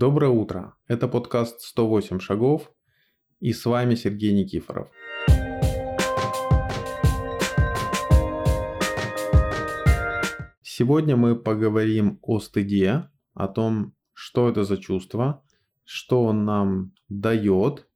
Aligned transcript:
Доброе 0.00 0.30
утро. 0.30 0.76
Это 0.88 1.08
подкаст 1.08 1.60
108 1.60 2.20
шагов. 2.20 2.72
И 3.38 3.52
с 3.52 3.66
вами 3.66 3.96
Сергей 3.96 4.32
Никифоров. 4.32 4.88
Сегодня 10.62 11.16
мы 11.16 11.36
поговорим 11.36 12.18
о 12.22 12.40
стыде, 12.40 13.10
о 13.34 13.46
том, 13.46 13.92
что 14.14 14.48
это 14.48 14.64
за 14.64 14.78
чувство, 14.78 15.44
что 15.84 16.24
он 16.24 16.46
нам 16.46 16.94
дает, 17.10 17.86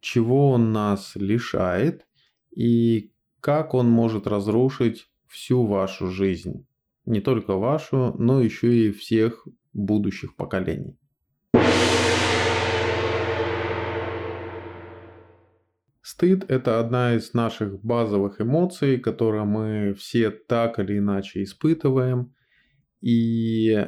чего 0.00 0.50
он 0.50 0.72
нас 0.72 1.16
лишает 1.16 2.06
и 2.54 3.10
как 3.40 3.72
он 3.72 3.88
может 3.88 4.26
разрушить 4.26 5.08
всю 5.26 5.64
вашу 5.64 6.08
жизнь. 6.08 6.66
Не 7.06 7.22
только 7.22 7.54
вашу, 7.54 8.14
но 8.18 8.42
еще 8.42 8.88
и 8.88 8.92
всех 8.92 9.48
будущих 9.72 10.36
поколений. 10.36 10.97
Стыд– 16.18 16.46
это 16.50 16.80
одна 16.80 17.14
из 17.14 17.32
наших 17.32 17.80
базовых 17.80 18.40
эмоций, 18.40 18.98
которые 18.98 19.44
мы 19.44 19.94
все 19.94 20.30
так 20.30 20.80
или 20.80 20.98
иначе 20.98 21.44
испытываем. 21.44 22.34
И 23.00 23.86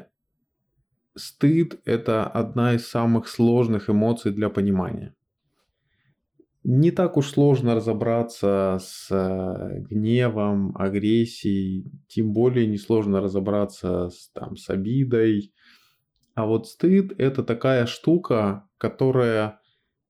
стыд– 1.16 1.80
это 1.84 2.24
одна 2.28 2.74
из 2.74 2.86
самых 2.86 3.26
сложных 3.26 3.90
эмоций 3.90 4.30
для 4.30 4.48
понимания. 4.48 5.12
Не 6.62 6.92
так 6.92 7.16
уж 7.16 7.30
сложно 7.30 7.74
разобраться 7.74 8.78
с 8.80 9.08
э, 9.10 9.80
гневом, 9.90 10.76
агрессией, 10.76 11.90
тем 12.06 12.32
более 12.32 12.68
не 12.68 12.78
сложно 12.78 13.20
разобраться 13.20 14.08
с, 14.08 14.30
там, 14.30 14.56
с 14.56 14.70
обидой. 14.70 15.52
А 16.36 16.46
вот 16.46 16.68
стыд– 16.68 17.12
это 17.18 17.42
такая 17.42 17.86
штука, 17.86 18.68
которая 18.78 19.58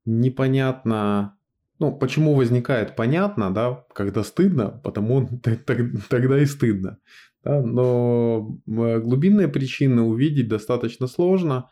непонятно 0.05 1.39
ну, 1.81 1.97
почему 1.97 2.35
возникает, 2.35 2.95
понятно, 2.95 3.53
да, 3.53 3.87
когда 3.95 4.23
стыдно, 4.23 4.81
потому 4.85 5.29
тогда 6.09 6.39
и 6.39 6.45
стыдно. 6.45 6.99
Да, 7.43 7.63
но 7.63 8.59
глубинные 8.67 9.49
причины 9.49 10.03
увидеть 10.03 10.49
достаточно 10.49 11.07
сложно. 11.07 11.71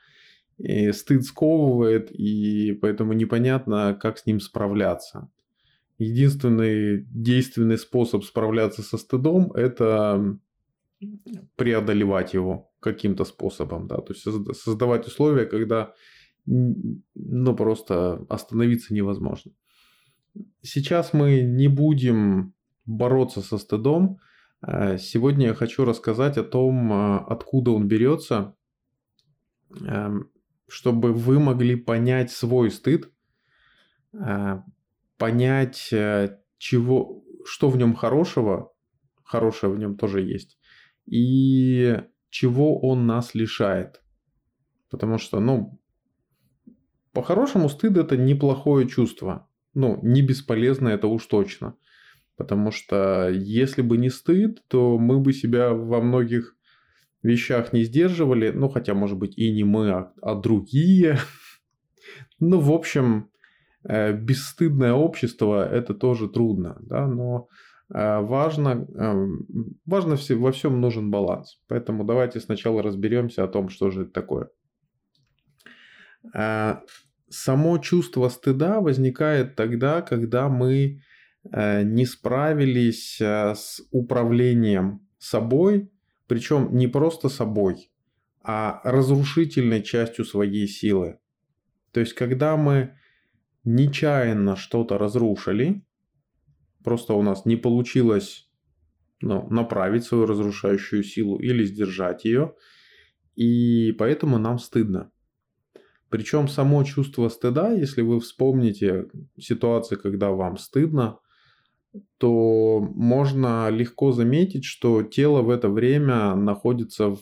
И 0.56 0.90
стыд 0.92 1.24
сковывает, 1.24 2.10
и 2.10 2.72
поэтому 2.72 3.12
непонятно, 3.12 3.96
как 4.00 4.18
с 4.18 4.26
ним 4.26 4.40
справляться. 4.40 5.30
Единственный 5.98 7.04
действенный 7.10 7.76
способ 7.76 8.24
справляться 8.24 8.82
со 8.82 8.96
стыдом– 8.96 9.52
это 9.54 10.38
преодолевать 11.56 12.34
его 12.34 12.72
каким-то 12.80 13.24
способом. 13.24 13.86
Да? 13.86 13.98
То 13.98 14.14
есть 14.14 14.24
создавать 14.58 15.06
условия, 15.06 15.44
когда 15.44 15.92
ну, 16.46 17.54
просто 17.54 18.24
остановиться 18.28 18.94
невозможно. 18.94 19.52
Сейчас 20.62 21.12
мы 21.12 21.40
не 21.42 21.68
будем 21.68 22.54
бороться 22.88 23.42
со 23.42 23.58
стыдом. 23.58 24.18
Э, 24.66 24.98
сегодня 24.98 25.48
я 25.48 25.54
хочу 25.54 25.84
рассказать 25.84 26.38
о 26.38 26.44
том, 26.44 26.92
э, 26.92 27.18
откуда 27.28 27.70
он 27.72 27.86
берется, 27.86 28.56
эм, 29.86 30.30
чтобы 30.66 31.12
вы 31.12 31.38
могли 31.38 31.76
понять 31.76 32.30
свой 32.30 32.70
стыд, 32.70 33.12
э, 34.12 34.62
понять, 35.16 35.92
чего, 36.58 37.24
что 37.44 37.68
в 37.68 37.76
нем 37.76 37.94
хорошего, 37.94 38.72
хорошее 39.24 39.72
в 39.72 39.78
нем 39.78 39.96
тоже 39.96 40.22
есть, 40.22 40.58
и 41.06 42.00
чего 42.30 42.80
он 42.80 43.06
нас 43.06 43.34
лишает. 43.34 44.02
Потому 44.90 45.18
что, 45.18 45.40
ну, 45.40 45.80
по-хорошему, 47.12 47.68
стыд 47.68 47.96
это 47.96 48.16
неплохое 48.16 48.88
чувство 48.88 49.47
ну, 49.78 50.00
не 50.02 50.22
бесполезно 50.22 50.88
это 50.88 51.06
уж 51.06 51.24
точно. 51.26 51.76
Потому 52.36 52.72
что 52.72 53.28
если 53.30 53.80
бы 53.80 53.96
не 53.96 54.10
стыд, 54.10 54.62
то 54.66 54.98
мы 54.98 55.20
бы 55.20 55.32
себя 55.32 55.72
во 55.72 56.00
многих 56.00 56.56
вещах 57.22 57.72
не 57.72 57.84
сдерживали. 57.84 58.50
Ну, 58.50 58.68
хотя, 58.68 58.94
может 58.94 59.18
быть, 59.18 59.38
и 59.38 59.52
не 59.52 59.62
мы, 59.62 59.90
а, 59.90 60.12
а 60.20 60.34
другие. 60.34 61.18
Ну, 62.40 62.58
в 62.58 62.72
общем, 62.72 63.30
э, 63.84 64.12
бесстыдное 64.12 64.94
общество– 64.94 65.68
это 65.70 65.92
тоже 65.92 66.28
трудно. 66.28 66.78
Да? 66.80 67.06
Но 67.06 67.48
э, 67.92 68.20
важно, 68.20 68.86
эм, 68.94 69.46
важно 69.84 70.16
во 70.30 70.52
всем 70.52 70.80
нужен 70.80 71.10
баланс. 71.10 71.60
Поэтому 71.68 72.04
давайте 72.04 72.40
сначала 72.40 72.82
разберемся 72.82 73.44
о 73.44 73.48
том, 73.48 73.68
что 73.68 73.90
же 73.90 74.02
это 74.02 74.12
такое. 74.12 74.48
Само 77.30 77.78
чувство 77.78 78.28
стыда 78.28 78.80
возникает 78.80 79.56
тогда, 79.56 80.02
когда 80.02 80.48
мы 80.48 81.02
э, 81.52 81.82
не 81.82 82.06
справились 82.06 83.20
э, 83.20 83.54
с 83.54 83.82
управлением 83.90 85.06
собой, 85.18 85.90
причем 86.26 86.74
не 86.74 86.88
просто 86.88 87.28
собой, 87.28 87.90
а 88.42 88.80
разрушительной 88.84 89.82
частью 89.82 90.24
своей 90.24 90.66
силы. 90.66 91.18
То 91.92 92.00
есть, 92.00 92.14
когда 92.14 92.56
мы 92.56 92.94
нечаянно 93.64 94.56
что-то 94.56 94.98
разрушили, 94.98 95.84
просто 96.82 97.12
у 97.14 97.22
нас 97.22 97.44
не 97.44 97.56
получилось 97.56 98.48
ну, 99.20 99.48
направить 99.50 100.04
свою 100.04 100.26
разрушающую 100.26 101.02
силу 101.02 101.38
или 101.38 101.64
сдержать 101.64 102.24
ее, 102.24 102.54
и 103.34 103.92
поэтому 103.98 104.38
нам 104.38 104.58
стыдно. 104.58 105.10
Причем 106.10 106.48
само 106.48 106.84
чувство 106.84 107.28
стыда, 107.28 107.72
если 107.72 108.02
вы 108.02 108.20
вспомните 108.20 109.08
ситуации, 109.38 109.96
когда 109.96 110.30
вам 110.30 110.56
стыдно, 110.56 111.18
то 112.18 112.80
можно 112.94 113.68
легко 113.68 114.12
заметить, 114.12 114.64
что 114.64 115.02
тело 115.02 115.42
в 115.42 115.50
это 115.50 115.68
время 115.68 116.34
находится 116.34 117.10
в, 117.10 117.20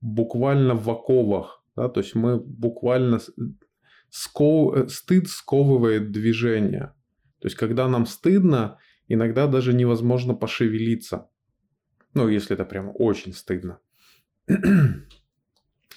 буквально 0.00 0.74
в 0.74 0.88
оковах. 0.90 1.64
Да? 1.76 1.88
То 1.88 2.00
есть 2.00 2.14
мы 2.14 2.38
буквально 2.38 3.20
сков... 4.10 4.90
стыд 4.90 5.28
сковывает 5.28 6.10
движение. 6.10 6.92
То 7.40 7.46
есть 7.46 7.56
когда 7.56 7.88
нам 7.88 8.06
стыдно, 8.06 8.78
иногда 9.08 9.46
даже 9.46 9.72
невозможно 9.72 10.34
пошевелиться. 10.34 11.28
Ну, 12.14 12.28
если 12.28 12.54
это 12.54 12.64
прям 12.64 12.90
очень 12.94 13.32
стыдно. 13.32 13.78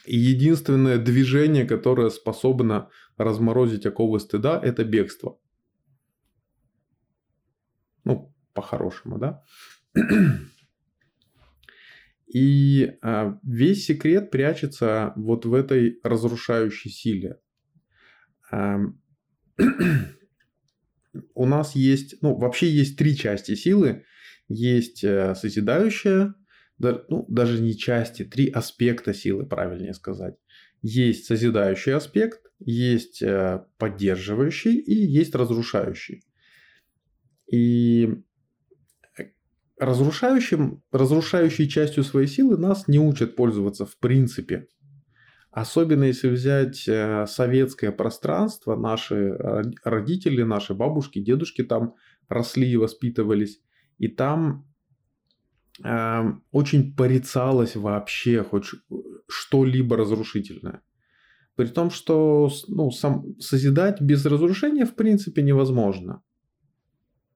Единственное 0.05 0.97
движение, 0.97 1.65
которое 1.65 2.09
способно 2.09 2.89
разморозить 3.17 3.85
оковы 3.85 4.19
стыда, 4.19 4.59
это 4.61 4.83
бегство. 4.83 5.39
Ну, 8.03 8.33
по-хорошему, 8.53 9.17
да? 9.17 9.43
И 12.27 12.97
а, 13.01 13.39
весь 13.43 13.85
секрет 13.85 14.31
прячется 14.31 15.13
вот 15.15 15.45
в 15.45 15.53
этой 15.53 15.99
разрушающей 16.03 16.89
силе. 16.89 17.39
У 21.35 21.45
нас 21.45 21.75
есть, 21.75 22.15
ну, 22.21 22.35
вообще 22.35 22.69
есть 22.69 22.97
три 22.97 23.15
части 23.15 23.55
силы. 23.55 24.05
Есть 24.49 25.03
э, 25.03 25.35
созидающая, 25.35 26.33
ну, 26.83 27.25
даже 27.27 27.61
не 27.61 27.75
части, 27.77 28.23
три 28.23 28.49
аспекта 28.49 29.13
силы, 29.13 29.45
правильнее 29.45 29.93
сказать. 29.93 30.35
Есть 30.81 31.25
созидающий 31.25 31.93
аспект, 31.93 32.51
есть 32.59 33.21
э, 33.21 33.65
поддерживающий 33.77 34.77
и 34.77 34.93
есть 34.93 35.35
разрушающий. 35.35 36.23
И 37.51 38.23
э, 39.17 39.23
разрушающим, 39.77 40.83
разрушающей 40.91 41.67
частью 41.69 42.03
своей 42.03 42.27
силы 42.27 42.57
нас 42.57 42.87
не 42.87 42.99
учат 42.99 43.35
пользоваться 43.35 43.85
в 43.85 43.97
принципе. 43.97 44.67
Особенно 45.51 46.05
если 46.05 46.29
взять 46.29 46.87
э, 46.87 47.25
советское 47.27 47.91
пространство, 47.91 48.75
наши 48.75 49.37
родители, 49.83 50.43
наши 50.43 50.73
бабушки, 50.73 51.19
дедушки 51.19 51.63
там 51.63 51.95
росли 52.27 52.69
и 52.69 52.77
воспитывались. 52.77 53.61
И 53.99 54.07
там 54.07 54.67
Эм, 55.81 56.43
очень 56.51 56.95
порицалось 56.95 57.75
вообще 57.75 58.43
хоть 58.43 58.67
что-либо 59.27 59.97
разрушительное. 59.97 60.81
При 61.55 61.67
том, 61.67 61.89
что 61.89 62.51
ну, 62.67 62.91
сам, 62.91 63.39
созидать 63.39 64.01
без 64.01 64.25
разрушения 64.25 64.85
в 64.85 64.95
принципе 64.95 65.41
невозможно. 65.41 66.21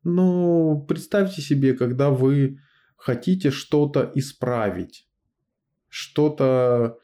Но 0.04 0.80
представьте 0.88 1.42
себе, 1.42 1.74
когда 1.74 2.10
вы 2.12 2.60
хотите 2.96 3.52
что-то 3.52 4.12
исправить, 4.16 5.08
что-то, 5.90 6.98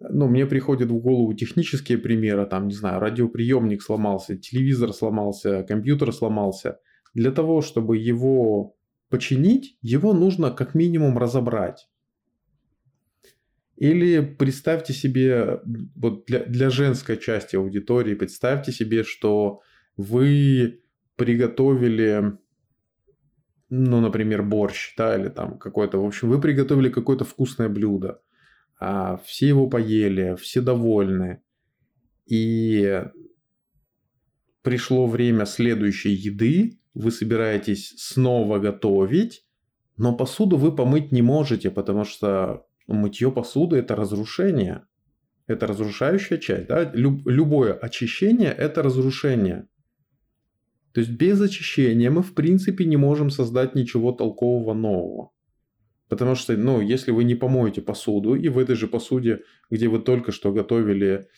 ну, 0.00 0.28
мне 0.28 0.46
приходят 0.46 0.90
в 0.90 0.98
голову 0.98 1.34
технические 1.34 1.98
примеры, 1.98 2.46
там, 2.46 2.68
не 2.68 2.74
знаю, 2.74 3.00
радиоприемник 3.00 3.82
сломался, 3.82 4.36
телевизор 4.36 4.92
сломался, 4.92 5.64
компьютер 5.64 6.12
сломался. 6.12 6.78
Для 7.14 7.32
того, 7.32 7.62
чтобы 7.62 7.96
его 7.96 8.77
починить, 9.08 9.78
его 9.82 10.12
нужно 10.12 10.50
как 10.50 10.74
минимум 10.74 11.18
разобрать. 11.18 11.88
Или 13.76 14.20
представьте 14.20 14.92
себе, 14.92 15.60
вот 15.94 16.26
для, 16.26 16.44
для 16.44 16.68
женской 16.68 17.16
части 17.16 17.54
аудитории, 17.54 18.14
представьте 18.14 18.72
себе, 18.72 19.04
что 19.04 19.62
вы 19.96 20.82
приготовили, 21.14 22.38
ну, 23.68 24.00
например, 24.00 24.42
борщ, 24.42 24.94
да, 24.96 25.16
или 25.16 25.28
там 25.28 25.58
какой-то, 25.58 26.02
в 26.02 26.06
общем, 26.06 26.28
вы 26.28 26.40
приготовили 26.40 26.88
какое-то 26.88 27.24
вкусное 27.24 27.68
блюдо, 27.68 28.20
а 28.80 29.16
все 29.18 29.46
его 29.46 29.68
поели, 29.68 30.34
все 30.36 30.60
довольны, 30.60 31.40
и 32.26 33.04
пришло 34.62 35.06
время 35.06 35.46
следующей 35.46 36.10
еды, 36.10 36.80
вы 36.94 37.10
собираетесь 37.10 37.94
снова 37.96 38.58
готовить, 38.58 39.44
но 39.96 40.14
посуду 40.16 40.56
вы 40.56 40.74
помыть 40.74 41.12
не 41.12 41.22
можете, 41.22 41.70
потому 41.70 42.04
что 42.04 42.66
мытье 42.86 43.30
посуды 43.30 43.76
это 43.76 43.96
разрушение. 43.96 44.84
Это 45.46 45.66
разрушающая 45.66 46.38
часть. 46.38 46.68
Да? 46.68 46.90
Люб, 46.92 47.26
любое 47.26 47.72
очищение 47.72 48.52
это 48.52 48.82
разрушение. 48.82 49.66
То 50.92 51.00
есть 51.00 51.12
без 51.12 51.40
очищения 51.40 52.10
мы 52.10 52.22
в 52.22 52.34
принципе 52.34 52.84
не 52.84 52.96
можем 52.96 53.30
создать 53.30 53.74
ничего 53.74 54.12
толкового 54.12 54.74
нового. 54.74 55.30
Потому 56.08 56.34
что, 56.34 56.56
ну, 56.56 56.80
если 56.80 57.10
вы 57.10 57.24
не 57.24 57.34
помоете 57.34 57.82
посуду, 57.82 58.34
и 58.34 58.48
в 58.48 58.58
этой 58.58 58.76
же 58.76 58.88
посуде, 58.88 59.42
где 59.70 59.88
вы 59.88 59.98
только 59.98 60.32
что 60.32 60.52
готовили 60.52 61.28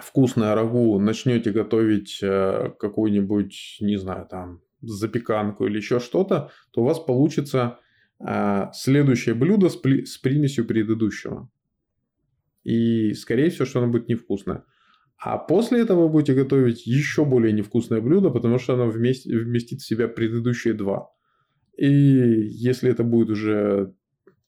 вкусное 0.00 0.54
рагу, 0.54 0.98
начнете 0.98 1.50
готовить 1.50 2.20
э, 2.22 2.70
какую-нибудь, 2.78 3.78
не 3.80 3.96
знаю, 3.96 4.26
там, 4.26 4.62
запеканку 4.80 5.66
или 5.66 5.76
еще 5.76 6.00
что-то, 6.00 6.50
то 6.70 6.82
у 6.82 6.84
вас 6.84 6.98
получится 6.98 7.78
э, 8.20 8.66
следующее 8.72 9.34
блюдо 9.34 9.68
с, 9.68 9.76
с 9.76 10.18
примесью 10.18 10.64
предыдущего. 10.64 11.50
И, 12.64 13.12
скорее 13.14 13.50
всего, 13.50 13.66
что 13.66 13.80
оно 13.80 13.90
будет 13.90 14.08
невкусное. 14.08 14.64
А 15.18 15.38
после 15.38 15.80
этого 15.80 16.02
вы 16.02 16.08
будете 16.08 16.34
готовить 16.34 16.86
еще 16.86 17.24
более 17.24 17.52
невкусное 17.52 18.00
блюдо, 18.00 18.30
потому 18.30 18.58
что 18.58 18.74
оно 18.74 18.88
вместе, 18.88 19.36
вместит 19.36 19.80
в 19.80 19.86
себя 19.86 20.08
предыдущие 20.08 20.74
два. 20.74 21.10
И 21.76 21.86
если 21.86 22.90
это 22.90 23.04
будет 23.04 23.30
уже 23.30 23.94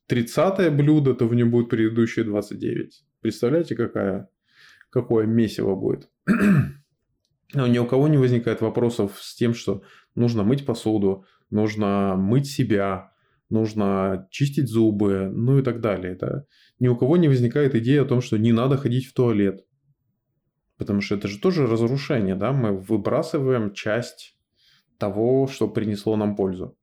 30 0.06 0.72
блюдо, 0.72 1.14
то 1.14 1.26
в 1.26 1.34
нем 1.34 1.50
будет 1.50 1.68
предыдущие 1.68 2.24
29. 2.24 3.04
Представляете, 3.20 3.76
какая, 3.76 4.28
какое 4.94 5.26
месиво 5.26 5.74
будет? 5.74 6.08
Но 7.54 7.66
ни 7.66 7.78
у 7.78 7.86
кого 7.86 8.08
не 8.08 8.16
возникает 8.16 8.62
вопросов 8.62 9.18
с 9.20 9.34
тем, 9.34 9.52
что 9.52 9.82
нужно 10.14 10.44
мыть 10.44 10.64
посуду, 10.64 11.24
нужно 11.50 12.14
мыть 12.16 12.46
себя, 12.46 13.12
нужно 13.50 14.26
чистить 14.30 14.68
зубы, 14.68 15.30
ну 15.32 15.58
и 15.58 15.62
так 15.62 15.80
далее. 15.80 16.14
Да? 16.14 16.44
Ни 16.78 16.88
у 16.88 16.96
кого 16.96 17.16
не 17.16 17.28
возникает 17.28 17.74
идея 17.74 18.02
о 18.02 18.06
том, 18.06 18.20
что 18.22 18.38
не 18.38 18.52
надо 18.52 18.76
ходить 18.76 19.06
в 19.06 19.12
туалет. 19.12 19.64
Потому 20.78 21.00
что 21.00 21.16
это 21.16 21.28
же 21.28 21.38
тоже 21.38 21.66
разрушение, 21.66 22.34
да? 22.34 22.52
Мы 22.52 22.76
выбрасываем 22.76 23.72
часть 23.72 24.36
того, 24.98 25.46
что 25.46 25.68
принесло 25.68 26.16
нам 26.16 26.34
пользу. 26.36 26.76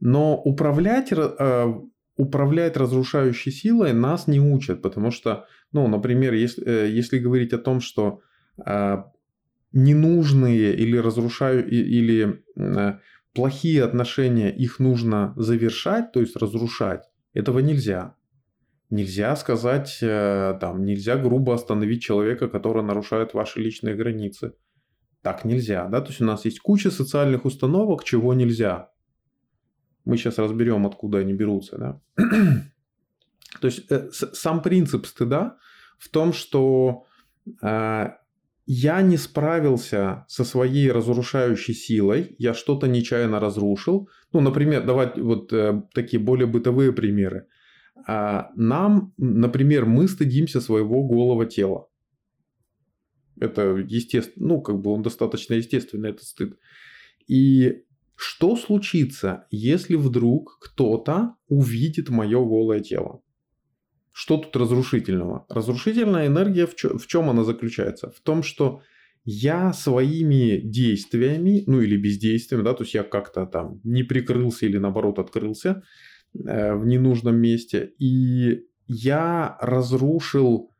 Но 0.00 0.36
управлять, 0.36 1.12
э, 1.12 1.74
управлять 2.16 2.76
разрушающей 2.76 3.52
силой 3.52 3.92
нас 3.92 4.26
не 4.26 4.40
учат, 4.40 4.82
потому 4.82 5.10
что, 5.10 5.46
ну, 5.72 5.88
например, 5.88 6.34
если, 6.34 6.64
э, 6.66 6.88
если 6.88 7.18
говорить 7.18 7.52
о 7.52 7.58
том, 7.58 7.80
что 7.80 8.20
э, 8.64 9.02
ненужные 9.72 10.74
или 10.74 10.96
разрушаю 10.96 11.68
или 11.68 12.42
плохие 13.32 13.84
отношения 13.84 14.50
их 14.50 14.80
нужно 14.80 15.32
завершать, 15.36 16.12
то 16.12 16.20
есть 16.20 16.36
разрушать, 16.36 17.04
этого 17.34 17.60
нельзя. 17.60 18.16
Нельзя 18.90 19.36
сказать, 19.36 19.98
там, 20.00 20.84
нельзя 20.84 21.16
грубо 21.16 21.54
остановить 21.54 22.02
человека, 22.02 22.48
который 22.48 22.82
нарушает 22.82 23.34
ваши 23.34 23.60
личные 23.60 23.94
границы. 23.94 24.54
Так 25.22 25.44
нельзя, 25.44 25.86
да, 25.86 26.00
то 26.00 26.08
есть 26.08 26.20
у 26.20 26.24
нас 26.24 26.44
есть 26.44 26.60
куча 26.60 26.90
социальных 26.90 27.44
установок, 27.44 28.02
чего 28.02 28.34
нельзя. 28.34 28.90
Мы 30.04 30.16
сейчас 30.16 30.38
разберем, 30.38 30.86
откуда 30.86 31.18
они 31.18 31.34
берутся. 31.34 31.78
Да? 31.78 32.00
То 33.60 33.66
есть 33.66 33.90
э, 33.90 34.10
сам 34.12 34.62
принцип 34.62 35.06
стыда 35.06 35.56
в 35.98 36.08
том, 36.08 36.32
что 36.32 37.04
э, 37.62 38.10
я 38.66 39.02
не 39.02 39.16
справился 39.16 40.24
со 40.28 40.44
своей 40.44 40.92
разрушающей 40.92 41.74
силой, 41.74 42.36
я 42.38 42.54
что-то 42.54 42.86
нечаянно 42.86 43.40
разрушил. 43.40 44.08
Ну, 44.32 44.40
например, 44.40 44.86
давать 44.86 45.18
вот 45.18 45.52
э, 45.52 45.82
такие 45.92 46.22
более 46.22 46.46
бытовые 46.46 46.92
примеры. 46.92 47.46
Э, 48.06 48.44
нам, 48.54 49.12
например, 49.16 49.86
мы 49.86 50.06
стыдимся 50.06 50.60
своего 50.60 51.02
голого 51.02 51.46
тела. 51.46 51.88
Это 53.40 53.62
естественно, 53.88 54.48
ну, 54.48 54.60
как 54.60 54.80
бы 54.80 54.92
он 54.92 55.02
достаточно 55.02 55.54
естественный, 55.54 56.10
этот 56.10 56.24
стыд. 56.24 56.58
И 57.26 57.82
что 58.14 58.54
случится, 58.54 59.46
если 59.50 59.96
вдруг 59.96 60.58
кто-то 60.60 61.34
увидит 61.48 62.10
мое 62.10 62.38
голое 62.38 62.80
тело? 62.80 63.22
Что 64.20 64.36
тут 64.36 64.54
разрушительного? 64.54 65.46
Разрушительная 65.48 66.26
энергия 66.26 66.66
в, 66.66 66.74
чё, 66.74 66.98
в 66.98 67.06
чем 67.06 67.30
она 67.30 67.42
заключается? 67.42 68.10
В 68.10 68.20
том, 68.20 68.42
что 68.42 68.82
я 69.24 69.72
своими 69.72 70.60
действиями, 70.60 71.64
ну 71.66 71.80
или 71.80 71.96
бездействием, 71.96 72.62
да, 72.62 72.74
то 72.74 72.82
есть 72.82 72.92
я 72.92 73.02
как-то 73.02 73.46
там 73.46 73.80
не 73.82 74.02
прикрылся 74.02 74.66
или 74.66 74.76
наоборот 74.76 75.18
открылся 75.18 75.82
э, 76.34 76.74
в 76.74 76.84
ненужном 76.84 77.36
месте, 77.36 77.94
и 77.98 78.66
я 78.86 79.56
разрушил 79.58 80.70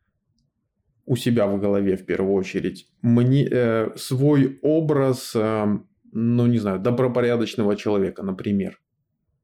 у 1.06 1.16
себя 1.16 1.46
в 1.46 1.58
голове 1.58 1.96
в 1.96 2.04
первую 2.04 2.34
очередь 2.34 2.88
мне, 3.00 3.48
э, 3.50 3.96
свой 3.96 4.58
образ 4.60 5.32
э, 5.34 5.78
ну, 6.12 6.46
не 6.46 6.58
знаю, 6.58 6.78
добропорядочного 6.78 7.74
человека, 7.74 8.22
например. 8.22 8.78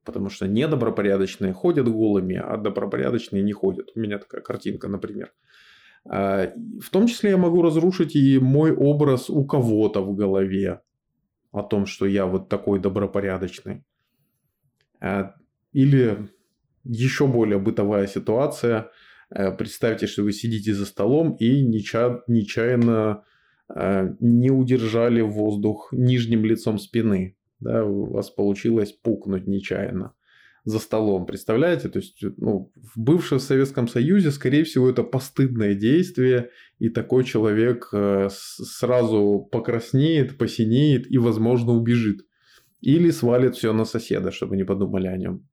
Потому 0.07 0.31
что 0.31 0.47
недобропорядочные 0.47 1.53
ходят 1.53 1.89
голыми, 1.89 2.37
а 2.37 2.57
добропорядочные 2.57 3.43
не 3.43 3.53
ходят. 3.53 3.91
У 3.95 4.01
меня 4.01 4.19
такая 4.19 4.41
картинка, 4.41 4.89
например. 4.89 5.33
А, 6.09 6.53
в 6.81 6.91
том 6.91 7.07
числе 7.07 7.31
я 7.31 7.37
могу 7.37 7.61
разрушить 7.63 8.17
и 8.17 8.39
мой 8.39 8.73
образ 8.73 9.29
у 9.29 9.45
кого-то 9.45 10.01
в 10.03 10.15
голове 10.15 10.81
о 11.53 11.63
том, 11.63 11.87
что 11.87 12.07
я 12.07 12.27
вот 12.27 12.49
такой 12.49 12.79
добропорядочный. 12.79 13.85
А, 15.01 15.35
или 15.73 16.29
еще 16.85 17.27
более 17.27 17.59
бытовая 17.59 18.07
ситуация. 18.07 18.91
А, 19.29 19.51
представьте, 19.51 20.07
что 20.07 20.23
вы 20.23 20.33
сидите 20.33 20.73
за 20.73 20.87
столом 20.87 21.35
и 21.35 21.63
нечаянно 21.63 23.25
Э, 23.75 24.11
не 24.21 24.51
удержали 24.51 25.21
воздух 25.21 25.89
нижним 25.93 26.45
лицом 26.45 26.79
спины. 26.79 27.36
Да, 27.61 27.85
у 27.85 28.13
вас 28.13 28.31
получилось 28.31 28.93
пукнуть 28.93 29.47
нечаянно 29.47 30.13
за 30.67 30.81
столом. 30.81 31.27
Представляете? 31.27 31.89
То 31.89 32.01
есть, 32.01 32.23
ну, 32.37 32.73
в 32.75 33.01
бывшем 33.01 33.39
Советском 33.39 33.87
Союзе, 33.87 34.33
скорее 34.33 34.65
всего, 34.65 34.91
это 34.91 35.05
постыдное 35.05 35.75
действие, 35.75 36.51
и 36.81 36.89
такой 36.89 37.23
человек 37.25 37.89
э, 37.93 38.29
сразу 38.31 39.49
покраснеет, 39.53 40.37
посинеет 40.37 41.11
и, 41.11 41.19
возможно, 41.19 41.73
убежит. 41.73 42.27
Или 42.81 43.11
свалит 43.11 43.55
все 43.55 43.73
на 43.73 43.85
соседа, 43.85 44.33
чтобы 44.33 44.57
не 44.57 44.65
подумали 44.65 45.07
о 45.07 45.17
нем. 45.17 45.49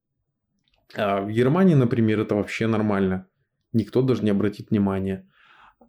А 0.95 1.21
в 1.21 1.31
Германии, 1.31 1.75
например, 1.75 2.19
это 2.19 2.35
вообще 2.35 2.65
нормально. 2.65 3.27
Никто 3.71 4.01
даже 4.01 4.23
не 4.23 4.31
обратит 4.31 4.71
внимания. 4.71 5.29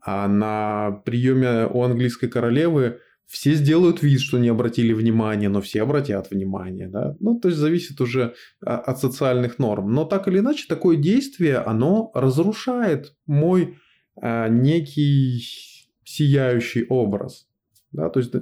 А 0.02 0.28
на 0.28 1.02
приеме 1.04 1.66
у 1.66 1.82
английской 1.82 2.28
королевы 2.28 3.00
все 3.26 3.54
сделают 3.54 4.02
вид, 4.02 4.20
что 4.20 4.38
не 4.38 4.48
обратили 4.48 4.92
внимания, 4.92 5.48
но 5.48 5.60
все 5.60 5.82
обратят 5.82 6.30
внимание. 6.30 6.88
Да? 6.88 7.16
Ну, 7.20 7.38
то 7.38 7.48
есть 7.48 7.58
зависит 7.58 8.00
уже 8.00 8.34
а, 8.64 8.78
от 8.78 8.98
социальных 8.98 9.58
норм. 9.58 9.92
Но 9.92 10.04
так 10.04 10.28
или 10.28 10.38
иначе, 10.38 10.66
такое 10.68 10.96
действие, 10.96 11.58
оно 11.58 12.10
разрушает 12.14 13.14
мой 13.26 13.78
а, 14.20 14.48
некий 14.48 15.42
сияющий 16.04 16.86
образ. 16.88 17.48
Да? 17.92 18.10
То 18.10 18.20
есть 18.20 18.32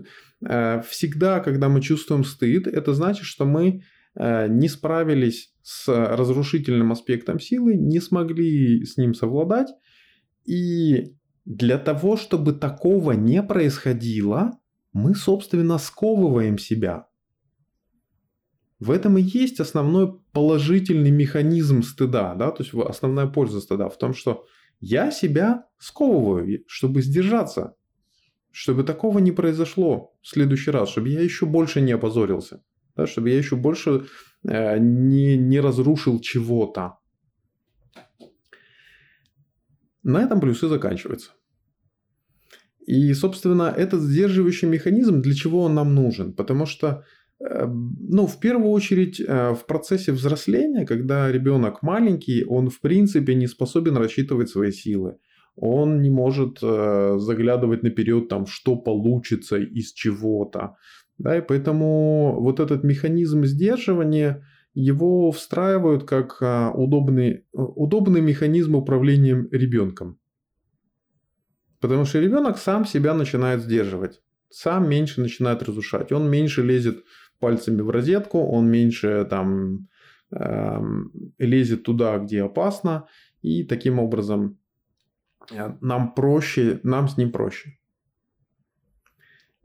а, 0.45 0.81
всегда, 0.83 1.41
когда 1.41 1.69
мы 1.69 1.81
чувствуем 1.81 2.25
стыд, 2.25 2.67
это 2.67 2.93
значит, 2.93 3.25
что 3.25 3.45
мы 3.45 3.83
а, 4.15 4.49
не 4.49 4.69
справились 4.69 5.53
с 5.63 5.89
разрушительным 5.89 6.91
аспектом 6.93 7.39
силы, 7.39 7.75
не 7.77 8.01
смогли 8.01 8.85
с 8.85 8.97
ним 8.97 9.15
совладать. 9.15 9.69
И 10.45 11.15
для 11.45 11.79
того, 11.79 12.17
чтобы 12.17 12.53
такого 12.53 13.13
не 13.13 13.43
происходило, 13.43 14.59
мы, 14.93 15.15
собственно, 15.15 15.79
сковываем 15.79 16.59
себя. 16.59 17.07
В 18.79 18.91
этом 18.91 19.17
и 19.17 19.23
есть 19.23 19.61
основной 19.61 20.21
положительный 20.33 21.11
механизм 21.11 21.83
стыда, 21.83 22.35
да, 22.35 22.51
то 22.51 22.65
есть 22.65 22.75
основная 22.75 23.27
польза 23.27 23.61
стыда 23.61 23.89
в 23.89 23.97
том, 23.97 24.13
что 24.13 24.45
я 24.81 25.13
себя 25.13 25.67
сковываю, 25.79 26.65
чтобы 26.67 27.01
сдержаться, 27.01 27.77
чтобы 28.51 28.83
такого 28.83 29.21
не 29.21 29.31
произошло 29.31 30.17
в 30.21 30.29
следующий 30.29 30.73
раз, 30.73 30.91
чтобы 30.91 31.11
я 31.11 31.21
еще 31.21 31.47
больше 31.47 31.81
не 31.81 31.93
опозорился, 31.93 32.65
да, 32.97 33.07
чтобы 33.07 33.31
я 33.31 33.39
еще 33.39 33.55
больше 33.55 34.07
э, 34.43 34.79
не, 34.79 35.37
не 35.37 35.61
разрушил 35.61 36.21
чего-то. 36.21 36.99
На 40.03 40.23
этом 40.23 40.41
плюсы 40.41 40.67
заканчиваются. 40.67 41.31
И, 42.87 43.15
собственно, 43.15 43.73
этот 43.77 44.01
сдерживающий 44.01 44.69
механизм, 44.69 45.21
для 45.23 45.35
чего 45.35 45.63
он 45.63 45.75
нам 45.75 45.95
нужен? 45.95 46.33
Потому 46.33 46.67
что, 46.67 47.05
э, 47.41 47.67
ну, 47.67 48.27
в 48.27 48.41
первую 48.41 48.71
очередь, 48.71 49.21
э, 49.21 49.55
в 49.55 49.67
процессе 49.67 50.13
взросления, 50.13 50.85
когда 50.85 51.31
ребенок 51.31 51.83
маленький, 51.83 52.45
он, 52.45 52.71
в 52.71 52.81
принципе, 52.81 53.35
не 53.35 53.47
способен 53.47 53.97
рассчитывать 53.97 54.49
свои 54.49 54.73
силы. 54.73 55.17
Он 55.55 56.01
не 56.03 56.11
может 56.11 56.59
э, 56.63 57.19
заглядывать 57.19 57.83
наперед, 57.83 58.29
там, 58.29 58.47
что 58.47 58.77
получится 58.77 59.59
из 59.59 59.93
чего-то. 59.93 60.77
Да, 61.19 61.37
и 61.37 61.41
поэтому 61.41 62.41
вот 62.41 62.59
этот 62.59 62.85
механизм 62.85 63.45
сдерживания, 63.45 64.45
его 64.75 65.31
встраивают 65.31 66.05
как 66.05 66.43
удобный, 66.75 67.45
удобный 67.53 68.23
механизм 68.23 68.75
управления 68.75 69.47
ребенком. 69.53 70.19
Потому 71.83 72.05
что 72.05 72.21
ребенок 72.21 72.59
сам 72.59 72.87
себя 72.87 73.13
начинает 73.13 73.61
сдерживать. 73.61 74.23
Сам 74.51 74.89
меньше 74.89 75.21
начинает 75.21 75.63
разрушать. 75.65 76.13
Он 76.13 76.31
меньше 76.31 76.63
лезет 76.63 77.05
пальцами 77.41 77.83
в 77.83 77.91
розетку, 77.91 78.39
он 78.39 78.71
меньше 78.71 79.27
там 79.29 79.89
э, 80.31 80.81
лезет 81.39 81.83
туда, 81.83 82.19
где 82.19 82.45
опасно. 82.45 83.09
И 83.43 83.65
таким 83.65 83.99
образом 83.99 84.59
э, 85.51 85.73
нам 85.81 86.15
проще, 86.15 86.79
нам 86.85 87.09
с 87.09 87.17
ним 87.17 87.33
проще. 87.33 87.77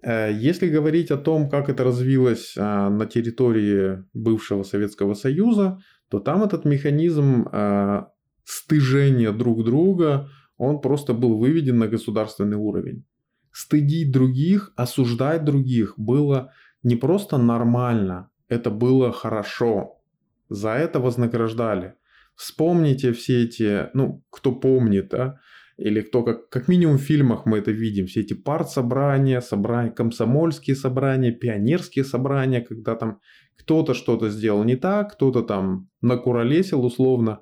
Э, 0.01 0.31
если 0.33 0.69
говорить 0.69 1.11
о 1.11 1.17
том, 1.17 1.49
как 1.49 1.69
это 1.69 1.83
развилось 1.83 2.57
э, 2.57 2.89
на 2.89 3.05
территории 3.05 4.03
бывшего 4.13 4.63
Советского 4.63 5.13
Союза, 5.13 5.79
то 6.09 6.19
там 6.19 6.41
этот 6.41 6.65
механизм 6.65 7.45
стыжения 8.45 9.33
друг 9.33 9.65
друга, 9.65 10.29
он 10.57 10.81
просто 10.81 11.13
был 11.13 11.37
выведен 11.37 11.77
на 11.77 11.87
государственный 11.87 12.57
уровень. 12.57 13.03
Стыдить 13.51 14.11
других, 14.11 14.73
осуждать 14.75 15.43
других 15.43 15.93
было 15.97 16.51
не 16.83 16.95
просто 16.95 17.37
нормально, 17.37 18.29
это 18.49 18.69
было 18.69 19.11
хорошо. 19.11 20.01
За 20.49 20.69
это 20.69 20.99
вознаграждали. 20.99 21.95
Вспомните 22.35 23.11
все 23.13 23.43
эти, 23.43 23.89
ну, 23.93 24.23
кто 24.29 24.51
помнит, 24.51 25.09
да, 25.09 25.39
или 25.77 26.01
кто, 26.01 26.23
как, 26.23 26.49
как 26.49 26.67
минимум 26.67 26.97
в 26.97 27.01
фильмах 27.01 27.45
мы 27.45 27.59
это 27.59 27.71
видим, 27.71 28.07
все 28.07 28.21
эти 28.21 28.33
партсобрания, 28.33 29.41
собрания, 29.41 29.91
комсомольские 29.91 30.75
собрания, 30.75 31.31
пионерские 31.31 32.05
собрания, 32.05 32.61
когда 32.61 32.95
там 32.95 33.19
кто-то 33.57 33.93
что-то 33.93 34.29
сделал 34.29 34.63
не 34.63 34.75
так, 34.75 35.13
кто-то 35.13 35.41
там 35.41 35.89
накуролесил 36.01 36.85
условно, 36.85 37.41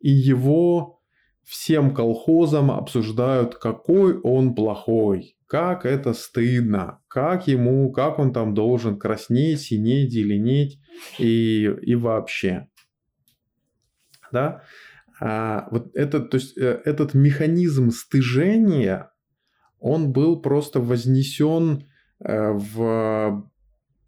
и 0.00 0.10
его 0.10 1.01
всем 1.44 1.94
колхозам 1.94 2.70
обсуждают, 2.70 3.56
какой 3.56 4.18
он 4.20 4.54
плохой, 4.54 5.36
как 5.46 5.84
это 5.84 6.12
стыдно, 6.12 7.00
как 7.08 7.46
ему, 7.46 7.92
как 7.92 8.18
он 8.18 8.32
там 8.32 8.54
должен 8.54 8.98
краснеть, 8.98 9.60
синеть, 9.60 10.12
зеленеть 10.12 10.80
и, 11.18 11.64
и 11.82 11.94
вообще. 11.94 12.68
Да? 14.30 14.62
А, 15.20 15.68
вот 15.70 15.94
этот, 15.94 16.30
то 16.30 16.36
есть, 16.36 16.56
э, 16.56 16.80
этот 16.84 17.14
механизм 17.14 17.90
стыжения, 17.90 19.12
он 19.78 20.12
был 20.12 20.40
просто 20.40 20.80
вознесен 20.80 21.86
э, 22.24 22.52
в 22.52 23.48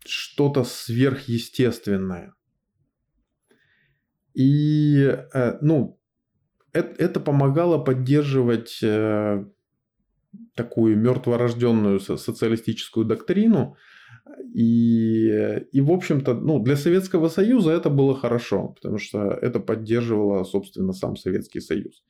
что-то 0.05 0.65
сверхъестественное. 0.65 2.35
И, 4.35 4.97
э, 5.33 5.59
ну, 5.61 6.01
это, 6.75 7.03
это 7.03 7.21
помогало 7.21 7.79
поддерживать 7.79 8.81
э, 8.83 9.45
такую 10.55 10.99
мертворожденную 10.99 12.01
социалистическую 12.01 13.07
доктрину. 13.07 13.77
И, 14.55 15.29
и 15.73 15.81
в 15.81 15.91
общем-то, 15.91 16.35
ну, 16.35 16.59
для 16.59 16.77
Советского 16.77 17.29
Союза 17.29 17.71
это 17.71 17.91
было 17.91 18.15
хорошо, 18.15 18.69
потому 18.69 18.99
что 18.99 19.31
это 19.31 19.61
поддерживало, 19.61 20.45
собственно, 20.45 20.93
сам 20.93 21.17
Советский 21.17 21.61
Союз. 21.61 22.03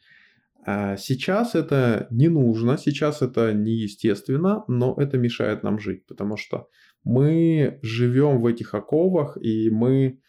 А 0.66 0.96
сейчас 0.96 1.54
это 1.54 2.06
не 2.10 2.28
нужно, 2.28 2.78
сейчас 2.78 3.20
это 3.22 3.52
неестественно, 3.52 4.64
но 4.68 4.94
это 4.96 5.18
мешает 5.18 5.62
нам 5.62 5.78
жить, 5.78 6.06
потому 6.06 6.36
что 6.38 6.68
мы 7.04 7.78
живем 7.82 8.40
в 8.40 8.46
этих 8.46 8.74
оковах, 8.74 9.36
и 9.42 9.68
мы 9.70 10.20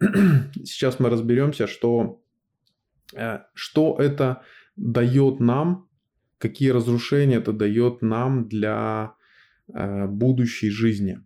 сейчас 0.64 1.00
мы 1.00 1.10
разберемся, 1.10 1.66
что 1.66 2.19
что 3.54 3.96
это 3.98 4.42
дает 4.76 5.40
нам, 5.40 5.88
какие 6.38 6.70
разрушения 6.70 7.36
это 7.36 7.52
дает 7.52 8.02
нам 8.02 8.48
для 8.48 9.14
э, 9.72 10.06
будущей 10.06 10.70
жизни. 10.70 11.20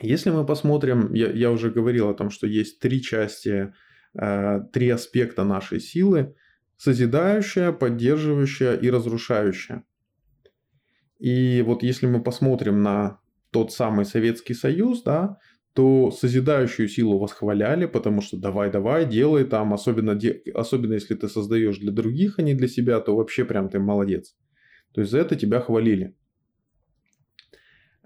Если 0.00 0.30
мы 0.30 0.44
посмотрим, 0.44 1.12
я, 1.14 1.30
я 1.30 1.50
уже 1.50 1.70
говорил 1.70 2.08
о 2.08 2.14
том, 2.14 2.30
что 2.30 2.46
есть 2.46 2.80
три 2.80 3.00
части, 3.00 3.72
э, 4.14 4.60
три 4.72 4.88
аспекта 4.90 5.44
нашей 5.44 5.80
силы. 5.80 6.34
Созидающая, 6.76 7.72
поддерживающая 7.72 8.74
и 8.74 8.90
разрушающая. 8.90 9.84
И 11.18 11.62
вот 11.66 11.82
если 11.82 12.06
мы 12.06 12.22
посмотрим 12.22 12.82
на 12.82 13.20
тот 13.50 13.72
самый 13.72 14.06
Советский 14.06 14.54
Союз, 14.54 15.02
да, 15.02 15.36
то 15.74 16.10
созидающую 16.10 16.88
силу 16.88 17.18
восхваляли, 17.18 17.86
потому 17.86 18.20
что 18.22 18.36
давай-давай, 18.36 19.06
делай 19.06 19.44
там, 19.44 19.72
особенно, 19.72 20.18
особенно 20.54 20.94
если 20.94 21.14
ты 21.14 21.28
создаешь 21.28 21.78
для 21.78 21.92
других, 21.92 22.38
а 22.38 22.42
не 22.42 22.54
для 22.54 22.68
себя, 22.68 23.00
то 23.00 23.16
вообще 23.16 23.44
прям 23.44 23.68
ты 23.68 23.78
молодец. 23.78 24.36
То 24.92 25.00
есть 25.00 25.12
за 25.12 25.18
это 25.18 25.36
тебя 25.36 25.60
хвалили. 25.60 26.16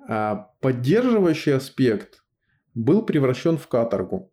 А 0.07 0.51
поддерживающий 0.61 1.55
аспект 1.55 2.23
был 2.75 3.03
превращен 3.03 3.57
в 3.57 3.67
каторгу. 3.69 4.31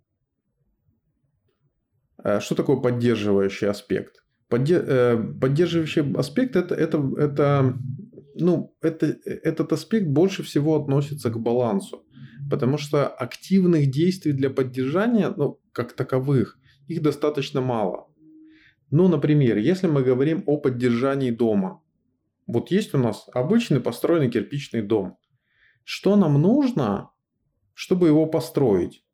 А 2.18 2.42
что 2.42 2.56
такое 2.56 2.78
поддерживающий 2.78 3.70
аспект? 3.70 4.24
Э, 4.52 5.18
поддерживающий 5.40 6.14
аспект 6.16 6.58
это, 6.58 6.76
это, 6.76 6.98
это, 7.18 7.78
ну, 8.36 8.76
это, 8.82 9.06
этот 9.26 9.72
аспект 9.72 10.08
больше 10.08 10.44
всего 10.44 10.76
относится 10.76 11.30
к 11.30 11.40
балансу. 11.40 12.06
Потому 12.52 12.78
что 12.78 13.08
активных 13.08 13.90
действий 13.90 14.34
для 14.34 14.50
поддержания, 14.50 15.34
ну, 15.36 15.60
как 15.72 15.94
таковых, 15.94 16.60
их 16.88 17.02
достаточно 17.02 17.62
мало. 17.62 18.08
Ну, 18.92 19.08
например, 19.08 19.58
если 19.58 19.88
мы 19.88 20.04
говорим 20.04 20.44
о 20.46 20.58
поддержании 20.58 21.32
дома. 21.32 21.82
Вот 22.48 22.72
есть 22.72 22.94
у 22.94 22.98
нас 22.98 23.26
обычный 23.34 23.80
построенный 23.80 24.30
кирпичный 24.30 24.82
дом. 24.82 25.18
Что 25.86 26.18
нам 26.18 26.42
нужно, 26.42 27.12
чтобы 27.74 28.08
его 28.08 28.26
построить? 28.26 29.06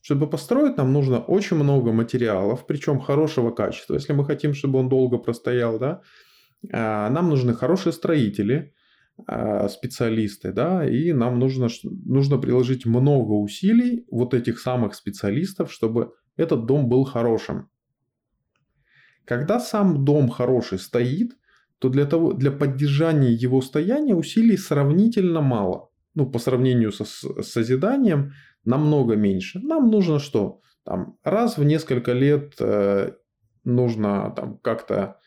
Чтобы 0.00 0.30
построить, 0.30 0.78
нам 0.78 0.92
нужно 0.92 1.20
очень 1.20 1.56
много 1.56 1.92
материалов, 1.92 2.66
причем 2.66 3.00
хорошего 3.00 3.50
качества. 3.50 3.94
Если 3.94 4.14
мы 4.14 4.24
хотим, 4.24 4.54
чтобы 4.54 4.78
он 4.78 4.88
долго 4.88 5.18
простоял, 5.18 5.78
да, 5.78 6.00
а, 6.72 7.10
нам 7.10 7.28
нужны 7.28 7.52
хорошие 7.52 7.92
строители, 7.92 8.72
специалисты, 9.68 10.52
да, 10.52 10.88
и 10.88 11.12
нам 11.12 11.38
нужно, 11.38 11.68
нужно 11.84 12.38
приложить 12.38 12.84
много 12.84 13.32
усилий 13.32 14.04
вот 14.10 14.34
этих 14.34 14.60
самых 14.60 14.94
специалистов, 14.94 15.72
чтобы 15.72 16.12
этот 16.36 16.66
дом 16.66 16.88
был 16.88 17.04
хорошим. 17.04 17.70
Когда 19.24 19.58
сам 19.58 20.04
дом 20.04 20.28
хороший 20.28 20.78
стоит, 20.78 21.32
то 21.78 21.88
для, 21.88 22.06
того, 22.06 22.32
для 22.32 22.50
поддержания 22.50 23.32
его 23.32 23.60
стояния 23.60 24.14
усилий 24.14 24.56
сравнительно 24.56 25.40
мало. 25.40 25.90
Ну, 26.14 26.30
по 26.30 26.38
сравнению 26.38 26.92
со, 26.92 27.04
с 27.04 27.42
созиданием 27.42 28.32
намного 28.64 29.16
меньше. 29.16 29.60
Нам 29.60 29.90
нужно 29.90 30.18
что? 30.18 30.60
Там, 30.84 31.18
раз 31.24 31.58
в 31.58 31.64
несколько 31.64 32.12
лет 32.12 32.54
э, 32.60 33.12
нужно 33.64 34.32
там 34.36 34.58
как-то 34.58 35.18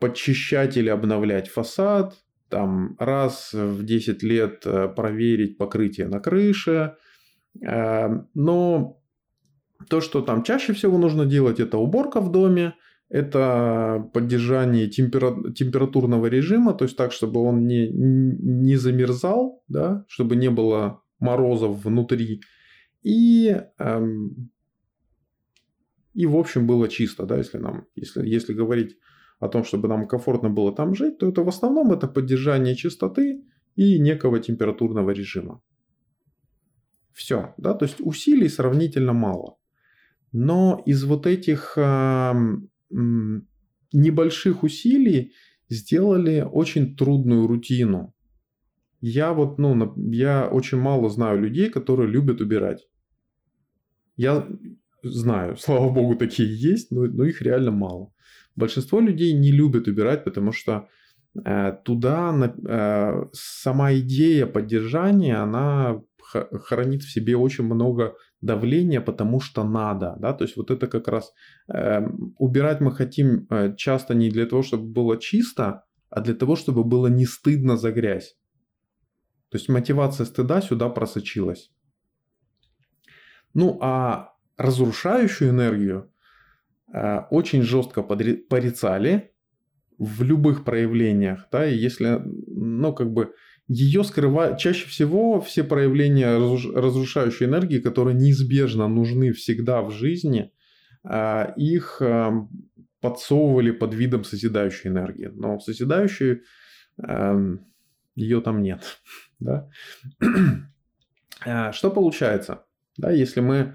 подчищать 0.00 0.76
или 0.76 0.88
обновлять 0.88 1.48
фасад, 1.48 2.14
там 2.50 2.96
раз 2.98 3.52
в 3.52 3.84
10 3.84 4.22
лет 4.22 4.62
э, 4.66 4.88
проверить 4.88 5.56
покрытие 5.56 6.08
на 6.08 6.20
крыше. 6.20 6.96
Э, 7.66 8.08
но 8.34 9.00
то, 9.88 10.00
что 10.00 10.20
там 10.20 10.42
чаще 10.42 10.72
всего 10.72 10.98
нужно 10.98 11.24
делать, 11.24 11.60
это 11.60 11.78
уборка 11.78 12.20
в 12.20 12.30
доме, 12.30 12.74
это 13.08 14.08
поддержание 14.12 14.88
темпера... 14.88 15.52
температурного 15.52 16.26
режима, 16.26 16.74
то 16.74 16.84
есть 16.84 16.96
так, 16.96 17.12
чтобы 17.12 17.40
он 17.40 17.66
не, 17.66 17.88
не 17.88 18.76
замерзал, 18.76 19.62
да, 19.68 20.04
чтобы 20.08 20.36
не 20.36 20.50
было 20.50 21.02
морозов 21.18 21.84
внутри. 21.84 22.40
И, 23.02 23.56
эм, 23.78 24.50
и 26.14 26.26
в 26.26 26.36
общем 26.36 26.66
было 26.66 26.88
чисто, 26.88 27.24
да, 27.26 27.38
если 27.38 27.58
нам, 27.58 27.86
если, 27.94 28.26
если 28.26 28.52
говорить 28.52 28.96
о 29.40 29.48
том, 29.48 29.64
чтобы 29.64 29.88
нам 29.88 30.06
комфортно 30.06 30.50
было 30.50 30.72
там 30.72 30.94
жить, 30.94 31.18
то 31.18 31.28
это 31.28 31.42
в 31.42 31.48
основном 31.48 31.92
это 31.92 32.06
поддержание 32.06 32.76
чистоты 32.76 33.42
и 33.74 33.98
некого 33.98 34.38
температурного 34.38 35.10
режима. 35.10 35.60
Все, 37.12 37.54
да, 37.56 37.74
то 37.74 37.86
есть 37.86 37.96
усилий 38.00 38.48
сравнительно 38.48 39.12
мало. 39.12 39.56
Но 40.32 40.82
из 40.86 41.04
вот 41.04 41.26
этих, 41.26 41.76
небольших 43.92 44.62
усилий 44.62 45.32
сделали 45.68 46.46
очень 46.52 46.96
трудную 46.96 47.46
рутину. 47.46 48.14
Я 49.00 49.32
вот, 49.32 49.58
ну, 49.58 49.94
я 50.12 50.48
очень 50.48 50.78
мало 50.78 51.08
знаю 51.08 51.40
людей, 51.40 51.70
которые 51.70 52.08
любят 52.10 52.40
убирать. 52.40 52.86
Я 54.16 54.46
знаю, 55.02 55.56
слава 55.58 55.90
богу, 55.90 56.16
такие 56.16 56.48
есть, 56.54 56.90
но, 56.90 57.06
но 57.06 57.24
их 57.24 57.42
реально 57.42 57.70
мало. 57.70 58.12
Большинство 58.60 59.00
людей 59.00 59.32
не 59.32 59.52
любят 59.52 59.88
убирать, 59.88 60.24
потому 60.24 60.52
что 60.52 60.88
э, 61.44 61.72
туда 61.84 62.32
э, 62.68 63.24
сама 63.32 63.92
идея 63.94 64.46
поддержания, 64.46 65.42
она 65.42 66.00
хранит 66.64 67.02
в 67.02 67.12
себе 67.12 67.36
очень 67.36 67.64
много 67.64 68.14
давления, 68.40 69.00
потому 69.00 69.40
что 69.40 69.64
надо, 69.64 70.16
да, 70.18 70.32
то 70.32 70.44
есть 70.44 70.56
вот 70.56 70.70
это 70.70 70.86
как 70.86 71.08
раз 71.08 71.32
э, 71.72 72.00
убирать 72.38 72.80
мы 72.80 72.92
хотим 72.92 73.46
э, 73.50 73.74
часто 73.76 74.14
не 74.14 74.30
для 74.30 74.46
того, 74.46 74.62
чтобы 74.62 74.84
было 74.84 75.16
чисто, 75.18 75.84
а 76.10 76.20
для 76.20 76.34
того, 76.34 76.56
чтобы 76.56 76.84
было 76.84 77.08
не 77.08 77.26
стыдно 77.26 77.76
за 77.76 77.92
грязь. 77.92 78.36
То 79.50 79.58
есть 79.58 79.68
мотивация 79.68 80.26
стыда 80.26 80.60
сюда 80.62 80.88
просочилась. 80.88 81.72
Ну 83.54 83.78
а 83.82 84.32
разрушающую 84.56 85.50
энергию 85.50 86.10
очень 86.92 87.62
жестко 87.62 88.02
порицали 88.02 89.30
в 89.98 90.22
любых 90.22 90.64
проявлениях, 90.64 91.46
да, 91.52 91.66
и 91.66 91.76
если, 91.76 92.20
ну 92.24 92.92
как 92.92 93.12
бы 93.12 93.34
ее 93.70 94.02
скрывают, 94.02 94.58
чаще 94.58 94.88
всего 94.88 95.40
все 95.40 95.62
проявления 95.62 96.36
разрушающей 96.36 97.46
энергии, 97.46 97.78
которые 97.78 98.16
неизбежно 98.16 98.88
нужны 98.88 99.32
всегда 99.32 99.80
в 99.82 99.92
жизни, 99.92 100.50
э, 101.08 101.52
их 101.56 101.98
э, 102.00 102.32
подсовывали 103.00 103.70
под 103.70 103.94
видом 103.94 104.24
созидающей 104.24 104.90
энергии. 104.90 105.30
Но 105.32 105.60
созидающей 105.60 106.42
эм, 107.00 107.66
ее 108.16 108.40
там 108.40 108.62
нет. 108.62 108.82
Да? 109.38 109.68
Э, 111.46 111.72
что 111.72 111.90
получается? 111.90 112.64
Да, 112.98 113.10
если 113.10 113.40
мы 113.40 113.74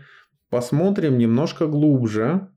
посмотрим 0.49 1.17
немножко 1.17 1.67
глубже, 1.67 2.49
э, 2.51 2.54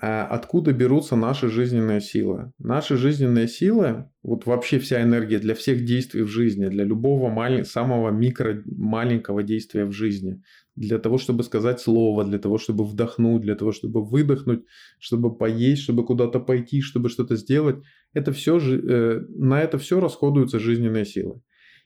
откуда 0.00 0.72
берутся 0.72 1.16
наши 1.16 1.48
жизненные 1.48 2.00
силы. 2.00 2.52
Наши 2.58 2.96
жизненные 2.96 3.48
силы, 3.48 4.10
вот 4.22 4.46
вообще 4.46 4.78
вся 4.78 5.02
энергия 5.02 5.38
для 5.38 5.54
всех 5.54 5.84
действий 5.84 6.22
в 6.22 6.28
жизни, 6.28 6.66
для 6.68 6.84
любого 6.84 7.30
малень, 7.30 7.64
самого 7.64 8.10
микро 8.10 8.62
маленького 8.66 9.42
действия 9.42 9.84
в 9.84 9.92
жизни, 9.92 10.42
для 10.76 10.98
того, 10.98 11.18
чтобы 11.18 11.42
сказать 11.42 11.80
слово, 11.80 12.24
для 12.24 12.38
того, 12.38 12.58
чтобы 12.58 12.84
вдохнуть, 12.84 13.42
для 13.42 13.56
того, 13.56 13.72
чтобы 13.72 14.04
выдохнуть, 14.04 14.64
чтобы 15.00 15.36
поесть, 15.36 15.82
чтобы 15.82 16.04
куда-то 16.04 16.38
пойти, 16.38 16.80
чтобы 16.80 17.08
что-то 17.08 17.36
сделать, 17.36 17.76
это 18.12 18.32
все, 18.32 18.58
э, 18.58 19.24
на 19.28 19.60
это 19.60 19.78
все 19.78 20.00
расходуются 20.00 20.60
жизненные 20.60 21.06
силы. 21.06 21.40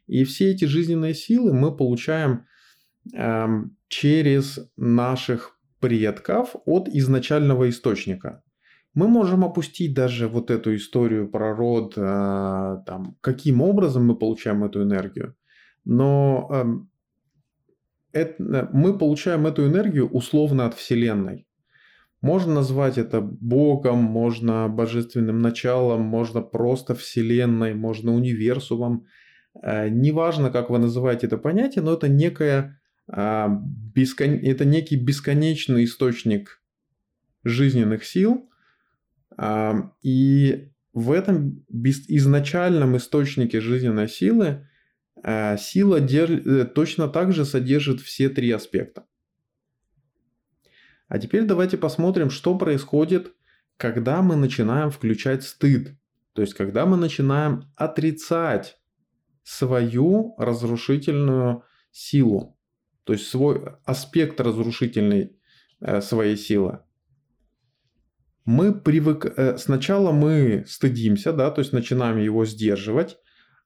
И 0.06 0.24
все 0.24 0.50
эти 0.50 0.66
жизненные 0.66 1.14
силы 1.14 1.54
мы 1.54 1.74
получаем 1.74 2.44
эм, 3.14 3.76
через 3.88 4.58
наших 4.76 5.56
предков 5.82 6.54
от 6.64 6.88
изначального 6.88 7.68
источника. 7.68 8.42
Мы 8.94 9.08
можем 9.08 9.44
опустить 9.44 9.94
даже 9.94 10.28
вот 10.28 10.50
эту 10.50 10.74
историю 10.76 11.28
про 11.28 11.54
род, 11.54 11.94
э, 11.96 12.00
там, 12.86 13.16
каким 13.20 13.60
образом 13.62 14.06
мы 14.06 14.16
получаем 14.16 14.64
эту 14.64 14.82
энергию. 14.82 15.34
Но 15.84 16.48
э, 18.12 18.20
это, 18.20 18.68
мы 18.72 18.98
получаем 18.98 19.46
эту 19.46 19.66
энергию 19.66 20.08
условно 20.08 20.66
от 20.66 20.74
Вселенной. 20.74 21.46
Можно 22.20 22.54
назвать 22.54 22.98
это 22.98 23.20
Богом, 23.20 23.98
можно 23.98 24.68
божественным 24.68 25.40
началом, 25.40 26.02
можно 26.02 26.42
просто 26.42 26.94
Вселенной, 26.94 27.74
можно 27.74 28.14
универсумом. 28.14 29.06
Э, 29.62 29.88
неважно, 29.88 30.50
как 30.50 30.70
вы 30.70 30.78
называете 30.78 31.26
это 31.26 31.38
понятие, 31.38 31.82
но 31.82 31.94
это 31.94 32.08
некая 32.08 32.58
а, 32.60 32.81
бескон... 33.08 34.34
это 34.42 34.64
некий 34.64 34.96
бесконечный 34.96 35.84
источник 35.84 36.62
жизненных 37.44 38.04
сил. 38.04 38.50
А, 39.36 39.92
и 40.02 40.70
в 40.92 41.10
этом 41.12 41.64
изначальном 41.68 42.96
источнике 42.96 43.60
жизненной 43.60 44.08
силы 44.08 44.68
а, 45.22 45.56
сила 45.56 46.00
дер... 46.00 46.66
точно 46.66 47.08
так 47.08 47.32
же 47.32 47.44
содержит 47.44 48.00
все 48.00 48.28
три 48.28 48.50
аспекта. 48.50 49.06
А 51.08 51.18
теперь 51.18 51.44
давайте 51.44 51.76
посмотрим, 51.76 52.30
что 52.30 52.56
происходит, 52.56 53.34
когда 53.76 54.22
мы 54.22 54.36
начинаем 54.36 54.90
включать 54.90 55.42
стыд. 55.42 55.94
То 56.32 56.40
есть, 56.40 56.54
когда 56.54 56.86
мы 56.86 56.96
начинаем 56.96 57.70
отрицать 57.76 58.78
свою 59.42 60.34
разрушительную 60.38 61.64
силу 61.90 62.56
то 63.04 63.12
есть 63.12 63.26
свой 63.26 63.62
аспект 63.84 64.40
разрушительной 64.40 65.36
э, 65.80 66.00
своей 66.00 66.36
силы. 66.36 66.80
Мы 68.44 68.72
привык... 68.72 69.26
Э, 69.36 69.56
сначала 69.58 70.12
мы 70.12 70.64
стыдимся, 70.66 71.32
да, 71.32 71.50
то 71.50 71.60
есть 71.60 71.72
начинаем 71.72 72.18
его 72.18 72.44
сдерживать, 72.44 73.16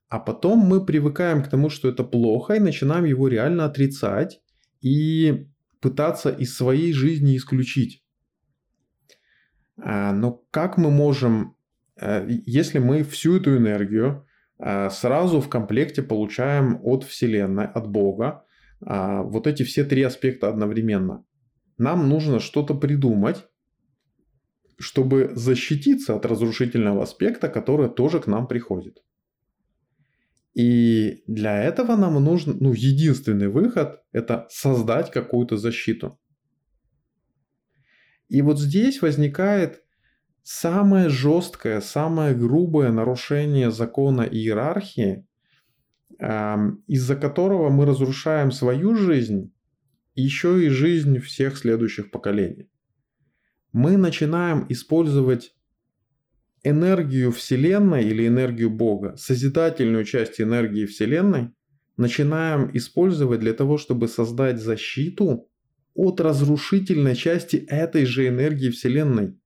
а 0.09 0.19
потом 0.19 0.59
мы 0.59 0.85
привыкаем 0.85 1.43
к 1.43 1.49
тому, 1.49 1.69
что 1.69 1.87
это 1.89 2.03
плохо, 2.03 2.55
и 2.55 2.59
начинаем 2.59 3.05
его 3.05 3.27
реально 3.27 3.65
отрицать 3.65 4.41
и 4.81 5.47
пытаться 5.81 6.29
из 6.29 6.55
своей 6.55 6.93
жизни 6.93 7.37
исключить. 7.37 8.03
А, 9.79 10.13
но 10.13 10.43
как 10.51 10.77
мы 10.77 10.89
можем, 10.89 11.55
э, 11.95 12.27
если 12.45 12.79
мы 12.79 13.03
всю 13.03 13.37
эту 13.37 13.55
энергию 13.57 14.23
сразу 14.89 15.39
в 15.39 15.49
комплекте 15.49 16.01
получаем 16.01 16.79
от 16.81 17.03
Вселенной, 17.03 17.67
от 17.67 17.87
Бога, 17.91 18.46
вот 18.79 19.47
эти 19.47 19.63
все 19.63 19.83
три 19.83 20.03
аспекта 20.03 20.49
одновременно. 20.49 21.25
Нам 21.77 22.09
нужно 22.09 22.39
что-то 22.39 22.73
придумать, 22.73 23.45
чтобы 24.79 25.31
защититься 25.35 26.15
от 26.15 26.25
разрушительного 26.25 27.03
аспекта, 27.03 27.49
который 27.49 27.89
тоже 27.89 28.19
к 28.19 28.27
нам 28.27 28.47
приходит. 28.47 29.03
И 30.53 31.23
для 31.27 31.61
этого 31.61 31.95
нам 31.95 32.23
нужен, 32.23 32.57
ну, 32.59 32.73
единственный 32.73 33.47
выход– 33.47 34.01
это 34.11 34.47
создать 34.49 35.11
какую-то 35.11 35.55
защиту. 35.57 36.19
И 38.27 38.41
вот 38.41 38.59
здесь 38.59 39.03
возникает 39.03 39.83
самое 40.41 41.09
жесткое, 41.09 41.79
самое 41.79 42.33
грубое 42.33 42.91
нарушение 42.91 43.69
закона 43.69 44.23
иерархии, 44.23 45.26
из-за 46.19 47.15
которого 47.15 47.69
мы 47.69 47.85
разрушаем 47.85 48.51
свою 48.51 48.95
жизнь, 48.95 49.53
еще 50.15 50.65
и 50.65 50.69
жизнь 50.69 51.19
всех 51.19 51.57
следующих 51.57 52.09
поколений. 52.11 52.69
Мы 53.71 53.97
начинаем 53.97 54.65
использовать 54.69 55.55
энергию 56.63 57.31
Вселенной 57.31 58.03
или 58.03 58.27
энергию 58.27 58.69
Бога, 58.69 59.15
созидательную 59.17 60.05
часть 60.05 60.41
энергии 60.41 60.85
Вселенной, 60.85 61.53
начинаем 61.97 62.69
использовать 62.75 63.39
для 63.39 63.53
того, 63.53 63.77
чтобы 63.77 64.07
создать 64.07 64.59
защиту 64.59 65.47
от 65.93 66.19
разрушительной 66.19 67.15
части 67.15 67.57
этой 67.57 68.05
же 68.05 68.27
энергии 68.27 68.69
Вселенной. 68.69 69.39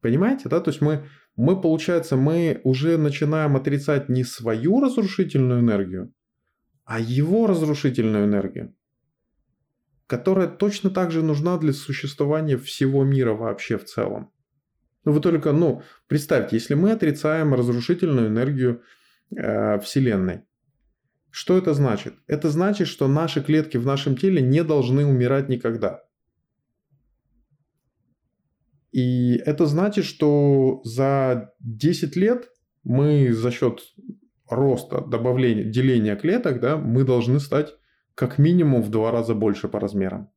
Понимаете, 0.00 0.48
да? 0.48 0.60
То 0.60 0.70
есть 0.70 0.80
мы 0.80 1.06
мы, 1.36 1.60
получается, 1.60 2.16
мы 2.16 2.60
уже 2.64 2.98
начинаем 2.98 3.56
отрицать 3.56 4.08
не 4.08 4.24
свою 4.24 4.80
разрушительную 4.80 5.60
энергию, 5.60 6.12
а 6.84 7.00
его 7.00 7.46
разрушительную 7.46 8.26
энергию, 8.26 8.74
которая 10.06 10.48
точно 10.48 10.90
так 10.90 11.10
же 11.10 11.22
нужна 11.22 11.56
для 11.58 11.72
существования 11.72 12.58
всего 12.58 13.04
мира 13.04 13.32
вообще 13.32 13.78
в 13.78 13.84
целом. 13.84 14.32
Ну 15.04 15.12
вы 15.12 15.20
только, 15.20 15.52
ну, 15.52 15.82
представьте, 16.08 16.56
если 16.56 16.74
мы 16.74 16.92
отрицаем 16.92 17.54
разрушительную 17.54 18.28
энергию 18.28 18.82
э, 19.34 19.78
Вселенной, 19.80 20.42
что 21.30 21.56
это 21.56 21.74
значит? 21.74 22.14
Это 22.26 22.50
значит, 22.50 22.88
что 22.88 23.06
наши 23.08 23.40
клетки 23.42 23.76
в 23.76 23.86
нашем 23.86 24.16
теле 24.16 24.42
не 24.42 24.64
должны 24.64 25.06
умирать 25.06 25.48
никогда. 25.48 26.02
И 28.92 29.36
это 29.46 29.66
значит, 29.66 30.04
что 30.04 30.80
за 30.84 31.52
10 31.60 32.16
лет 32.16 32.50
мы 32.82 33.32
за 33.32 33.50
счет 33.50 33.80
роста, 34.48 35.00
добавления, 35.00 35.64
деления 35.64 36.16
клеток, 36.16 36.60
да, 36.60 36.76
мы 36.76 37.04
должны 37.04 37.38
стать 37.40 37.74
как 38.14 38.38
минимум 38.38 38.82
в 38.82 38.90
два 38.90 39.10
раза 39.10 39.34
больше 39.34 39.68
по 39.68 39.80
размерам. 39.80 40.28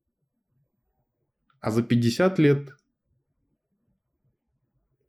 А 1.59 1.71
за 1.71 1.81
50 1.81 2.39
лет 2.39 2.69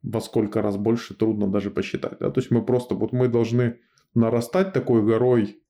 во 0.02 0.20
сколько 0.20 0.62
раз 0.62 0.76
больше 0.76 1.14
трудно 1.14 1.48
даже 1.48 1.70
посчитать. 1.70 2.18
Да? 2.20 2.30
То 2.30 2.40
есть 2.40 2.50
мы 2.50 2.64
просто 2.64 2.94
вот 2.94 3.12
мы 3.12 3.28
должны 3.28 3.80
нарастать 4.14 4.72
такой 4.72 5.02
горой, 5.02 5.62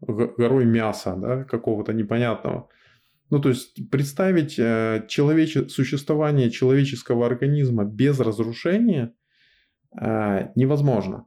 горой 0.00 0.64
мяса 0.64 1.16
да, 1.16 1.44
какого-то 1.44 1.92
непонятного. 1.92 2.68
Ну, 3.30 3.40
то 3.40 3.48
есть 3.48 3.90
представить 3.90 4.58
э, 4.58 5.06
человече... 5.08 5.68
существование 5.68 6.50
человеческого 6.50 7.26
организма 7.26 7.84
без 7.84 8.20
разрушения 8.20 9.14
э, 9.98 10.48
невозможно. 10.54 11.26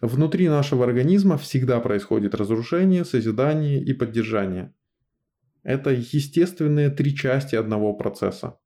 Внутри 0.00 0.48
нашего 0.48 0.84
организма 0.84 1.36
всегда 1.36 1.80
происходит 1.80 2.34
разрушение, 2.34 3.04
созидание 3.04 3.82
и 3.82 3.92
поддержание. 3.92 4.72
Это 5.62 5.90
естественные 5.90 6.90
три 6.90 7.14
части 7.14 7.54
одного 7.54 7.94
процесса. 7.94 8.58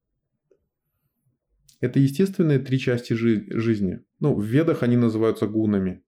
Это 1.81 1.99
естественные 1.99 2.59
три 2.59 2.79
части 2.79 3.13
жи- 3.13 3.47
жизни. 3.49 4.01
Ну, 4.19 4.33
в 4.33 4.43
ведах 4.43 4.81
они 4.81 4.95
называются 4.95 5.45
гунами. 5.45 6.03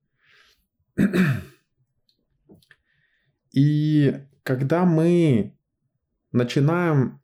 И 3.51 4.13
когда 4.43 4.85
мы 4.85 5.56
начинаем 6.31 7.21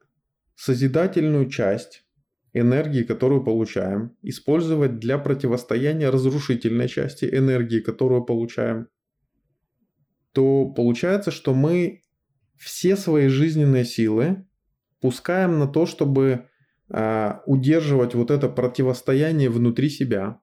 созидательную 0.56 1.50
часть 1.50 2.06
энергии, 2.54 3.04
которую 3.04 3.44
получаем, 3.44 4.16
использовать 4.22 5.00
для 5.00 5.18
противостояния 5.18 6.10
разрушительной 6.10 6.88
части 6.88 7.26
энергии, 7.26 7.80
которую 7.80 8.24
получаем, 8.24 8.88
то 10.32 10.66
получается, 10.66 11.32
что 11.32 11.54
мы 11.54 12.04
все 12.58 12.96
свои 12.96 13.28
жизненные 13.28 13.86
силы 13.86 14.46
пускаем 15.02 15.60
на 15.60 15.68
то, 15.68 15.86
чтобы 15.86 16.48
э, 16.90 17.34
удерживать 17.46 18.16
вот 18.16 18.32
это 18.32 18.48
противостояние 18.50 19.50
внутри 19.50 19.90
себя. 19.90 20.40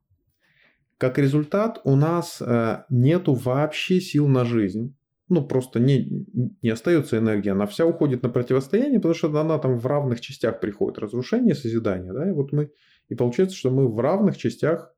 Как 0.99 1.16
результат, 1.18 1.81
у 1.85 1.96
нас 1.96 2.42
э, 2.42 2.85
нету 2.90 3.35
вообще 3.35 4.01
сил 4.01 4.29
на 4.29 4.44
жизнь 4.44 4.94
ну, 5.30 5.46
просто 5.46 5.78
не, 5.78 6.26
не 6.60 6.70
остается 6.70 7.16
энергия, 7.16 7.52
она 7.52 7.66
вся 7.66 7.86
уходит 7.86 8.22
на 8.22 8.28
противостояние, 8.28 8.98
потому 8.98 9.14
что 9.14 9.40
она 9.40 9.58
там 9.58 9.78
в 9.78 9.86
равных 9.86 10.20
частях 10.20 10.60
приходит. 10.60 10.98
Разрушение, 10.98 11.54
созидание, 11.54 12.12
да, 12.12 12.28
и 12.28 12.32
вот 12.32 12.52
мы, 12.52 12.72
и 13.08 13.14
получается, 13.14 13.56
что 13.56 13.70
мы 13.70 13.88
в 13.88 13.98
равных 14.00 14.36
частях 14.36 14.92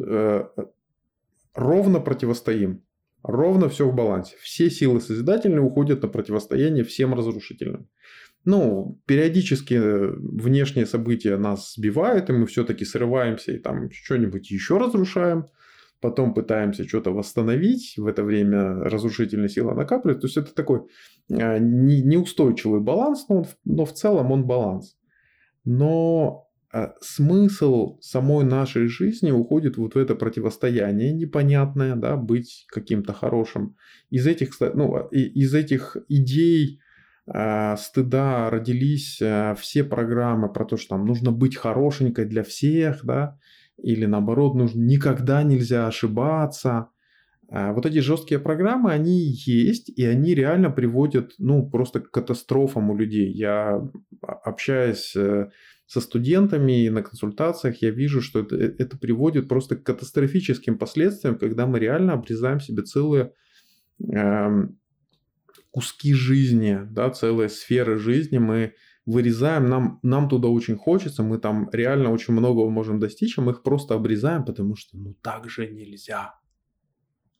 э, 0.00 0.44
ровно 1.54 2.00
противостоим. 2.00 2.84
Ровно 3.24 3.68
все 3.68 3.88
в 3.88 3.94
балансе. 3.94 4.36
Все 4.40 4.70
силы 4.70 5.00
созидательные 5.00 5.60
уходят 5.60 6.02
на 6.02 6.08
противостояние 6.08 6.82
всем 6.82 7.14
разрушительным. 7.14 7.88
Ну, 8.44 9.00
периодически 9.06 9.80
внешние 9.80 10.86
события 10.86 11.36
нас 11.36 11.74
сбивают, 11.74 12.30
и 12.30 12.32
мы 12.32 12.46
все-таки 12.46 12.84
срываемся 12.84 13.52
и 13.52 13.58
там 13.58 13.90
что-нибудь 13.92 14.50
еще 14.50 14.78
разрушаем 14.78 15.46
потом 16.02 16.34
пытаемся 16.34 16.86
что-то 16.86 17.12
восстановить, 17.12 17.94
в 17.96 18.06
это 18.06 18.24
время 18.24 18.74
разрушительная 18.74 19.48
сила 19.48 19.72
накапливает. 19.72 20.20
То 20.20 20.26
есть 20.26 20.36
это 20.36 20.52
такой 20.52 20.80
а, 21.30 21.58
неустойчивый 21.58 22.80
баланс, 22.80 23.26
но, 23.28 23.46
но 23.64 23.84
в 23.84 23.92
целом 23.94 24.32
он 24.32 24.44
баланс. 24.44 24.96
Но 25.64 26.48
а, 26.72 26.94
смысл 27.00 27.98
самой 28.00 28.44
нашей 28.44 28.88
жизни 28.88 29.30
уходит 29.30 29.78
вот 29.78 29.94
в 29.94 29.98
это 29.98 30.16
противостояние 30.16 31.12
непонятное, 31.12 31.94
да, 31.94 32.16
быть 32.16 32.66
каким-то 32.68 33.12
хорошим. 33.12 33.76
Из 34.10 34.26
этих, 34.26 34.50
ну, 34.60 35.08
из 35.08 35.54
этих 35.54 35.96
идей 36.08 36.80
стыда 37.24 38.50
родились 38.50 39.22
все 39.60 39.84
программы 39.84 40.52
про 40.52 40.64
то, 40.64 40.76
что 40.76 40.96
там 40.96 41.06
нужно 41.06 41.30
быть 41.30 41.56
хорошенькой 41.56 42.24
для 42.24 42.42
всех, 42.42 43.04
да, 43.04 43.38
или 43.78 44.06
наоборот, 44.06 44.54
нужно 44.54 44.80
никогда 44.80 45.42
нельзя 45.42 45.86
ошибаться. 45.86 46.88
А 47.48 47.72
вот 47.72 47.84
эти 47.84 47.98
жесткие 47.98 48.40
программы, 48.40 48.92
они 48.92 49.18
есть, 49.20 49.90
и 49.90 50.04
они 50.06 50.34
реально 50.34 50.70
приводят, 50.70 51.34
ну, 51.38 51.68
просто 51.68 52.00
к 52.00 52.10
катастрофам 52.10 52.90
у 52.90 52.96
людей. 52.96 53.30
Я 53.30 53.82
общаюсь 54.22 55.14
э, 55.14 55.50
со 55.86 56.00
студентами 56.00 56.88
на 56.88 57.02
консультациях, 57.02 57.82
я 57.82 57.90
вижу, 57.90 58.22
что 58.22 58.40
это, 58.40 58.56
э, 58.56 58.74
это 58.78 58.96
приводит 58.96 59.48
просто 59.48 59.76
к 59.76 59.82
катастрофическим 59.82 60.78
последствиям, 60.78 61.36
когда 61.36 61.66
мы 61.66 61.78
реально 61.78 62.14
обрезаем 62.14 62.60
себе 62.60 62.84
целые 62.84 63.32
э, 64.10 64.48
куски 65.70 66.14
жизни, 66.14 66.80
да, 66.90 67.10
целые 67.10 67.50
сферы 67.50 67.98
жизни 67.98 68.38
мы 68.38 68.72
вырезаем, 69.06 69.68
нам, 69.68 69.98
нам 70.02 70.28
туда 70.28 70.48
очень 70.48 70.76
хочется, 70.76 71.22
мы 71.22 71.38
там 71.38 71.68
реально 71.72 72.10
очень 72.10 72.34
многого 72.34 72.70
можем 72.70 73.00
достичь, 73.00 73.38
а 73.38 73.42
мы 73.42 73.52
их 73.52 73.62
просто 73.62 73.94
обрезаем, 73.94 74.44
потому 74.44 74.76
что 74.76 74.96
ну 74.96 75.14
так 75.22 75.48
же 75.48 75.68
нельзя. 75.68 76.34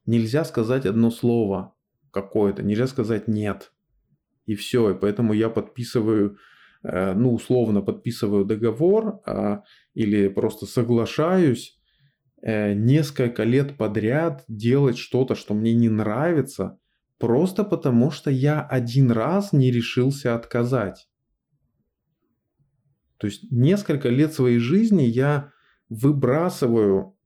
Нельзя 0.06 0.44
сказать 0.44 0.86
одно 0.86 1.10
слово 1.10 1.74
какое-то, 2.10 2.62
нельзя 2.62 2.86
сказать 2.86 3.28
нет. 3.28 3.72
И 4.46 4.56
все, 4.56 4.90
и 4.90 4.94
поэтому 4.98 5.34
я 5.34 5.48
подписываю, 5.48 6.36
э, 6.82 7.14
ну 7.14 7.32
условно 7.32 7.80
подписываю 7.80 8.44
договор 8.44 9.20
а, 9.24 9.62
или 9.94 10.26
просто 10.26 10.66
соглашаюсь 10.66 11.78
э, 12.42 12.74
несколько 12.74 13.44
лет 13.44 13.76
подряд 13.76 14.44
делать 14.48 14.98
что-то, 14.98 15.36
что 15.36 15.54
мне 15.54 15.74
не 15.74 15.88
нравится, 15.88 16.80
просто 17.18 17.62
потому 17.62 18.10
что 18.10 18.32
я 18.32 18.60
один 18.60 19.12
раз 19.12 19.52
не 19.52 19.70
решился 19.70 20.34
отказать. 20.34 21.06
То 23.22 23.26
есть 23.28 23.52
несколько 23.52 24.08
лет 24.08 24.32
своей 24.32 24.58
жизни 24.58 25.02
я 25.02 25.52
выбрасываю 25.88 27.16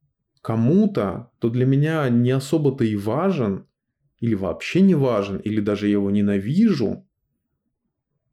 кому-то, 0.43 1.31
кто 1.39 1.49
для 1.49 1.65
меня 1.65 2.07
не 2.11 2.33
особо-то 2.33 2.85
и 2.85 2.97
важен, 2.97 3.67
или 4.19 4.35
вообще 4.35 4.83
не 4.83 4.95
важен, 4.95 5.39
или 5.39 5.59
даже 5.63 5.89
его 5.89 6.11
ненавижу. 6.11 7.09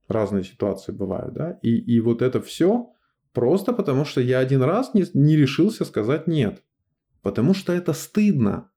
Разные 0.10 0.43
ситуации 0.43 0.91
бывают, 0.91 1.36
да? 1.36 1.52
И, 1.62 1.69
и 1.78 2.02
вот 2.02 2.21
это 2.21 2.41
все 2.41 2.91
просто 3.32 3.71
потому, 3.71 4.04
что 4.04 4.19
я 4.19 4.39
один 4.39 4.62
раз 4.62 4.93
не, 4.93 5.06
не 5.13 5.38
решился 5.38 5.86
сказать 5.86 6.28
нет. 6.28 6.62
Потому 7.21 7.54
что 7.54 7.71
это 7.71 7.93
стыдно. 7.93 8.71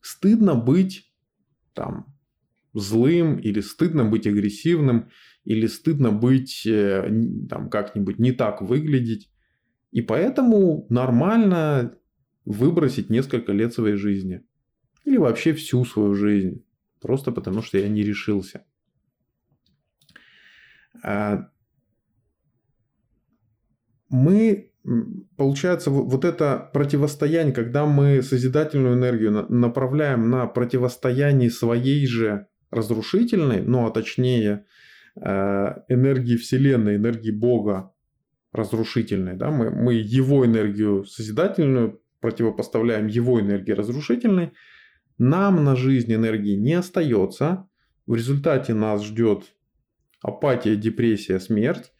Стыдно 0.00 0.56
быть 0.56 1.14
там 1.72 2.13
злым 2.74 3.38
или 3.38 3.60
стыдно 3.60 4.04
быть 4.04 4.26
агрессивным 4.26 5.08
или 5.44 5.66
стыдно 5.66 6.10
быть 6.10 6.66
э, 6.66 7.08
там 7.48 7.70
как-нибудь 7.70 8.18
не 8.18 8.32
так 8.32 8.62
выглядеть. 8.62 9.30
И 9.92 10.02
поэтому 10.02 10.86
нормально 10.90 11.96
выбросить 12.44 13.10
несколько 13.10 13.52
лет 13.52 13.72
своей 13.72 13.96
жизни. 13.96 14.42
Или 15.04 15.18
вообще 15.18 15.52
всю 15.52 15.84
свою 15.84 16.14
жизнь. 16.14 16.64
Просто 17.00 17.30
потому, 17.30 17.62
что 17.62 17.78
я 17.78 17.88
не 17.88 18.02
решился. 18.02 18.64
А, 21.02 21.50
мы, 24.08 24.72
получается, 25.36 25.90
вот 25.90 26.24
это 26.24 26.70
противостояние, 26.72 27.54
когда 27.54 27.84
мы 27.84 28.22
созидательную 28.22 28.94
энергию 28.94 29.46
направляем 29.50 30.30
на 30.30 30.46
противостояние 30.46 31.50
своей 31.50 32.06
же 32.06 32.48
разрушительной, 32.70 33.62
ну 33.62 33.86
а 33.86 33.90
точнее 33.90 34.64
Э, 35.16 35.82
энергии 35.88 36.36
Вселенной, 36.36 36.96
энергии 36.96 37.30
Бога 37.30 37.92
разрушительной. 38.52 39.36
Да? 39.36 39.50
Мы, 39.50 39.70
мы 39.70 39.94
его 39.94 40.44
энергию 40.44 41.04
созидательную 41.04 42.02
противопоставляем 42.20 43.06
его 43.06 43.40
энергии 43.40 43.70
разрушительной. 43.70 44.52
Нам 45.18 45.62
на 45.62 45.76
жизнь 45.76 46.12
энергии 46.12 46.56
не 46.56 46.74
остается. 46.74 47.68
В 48.06 48.16
результате 48.16 48.74
нас 48.74 49.04
ждет 49.04 49.44
апатия, 50.20 50.74
депрессия, 50.74 51.38
смерть. 51.38 51.92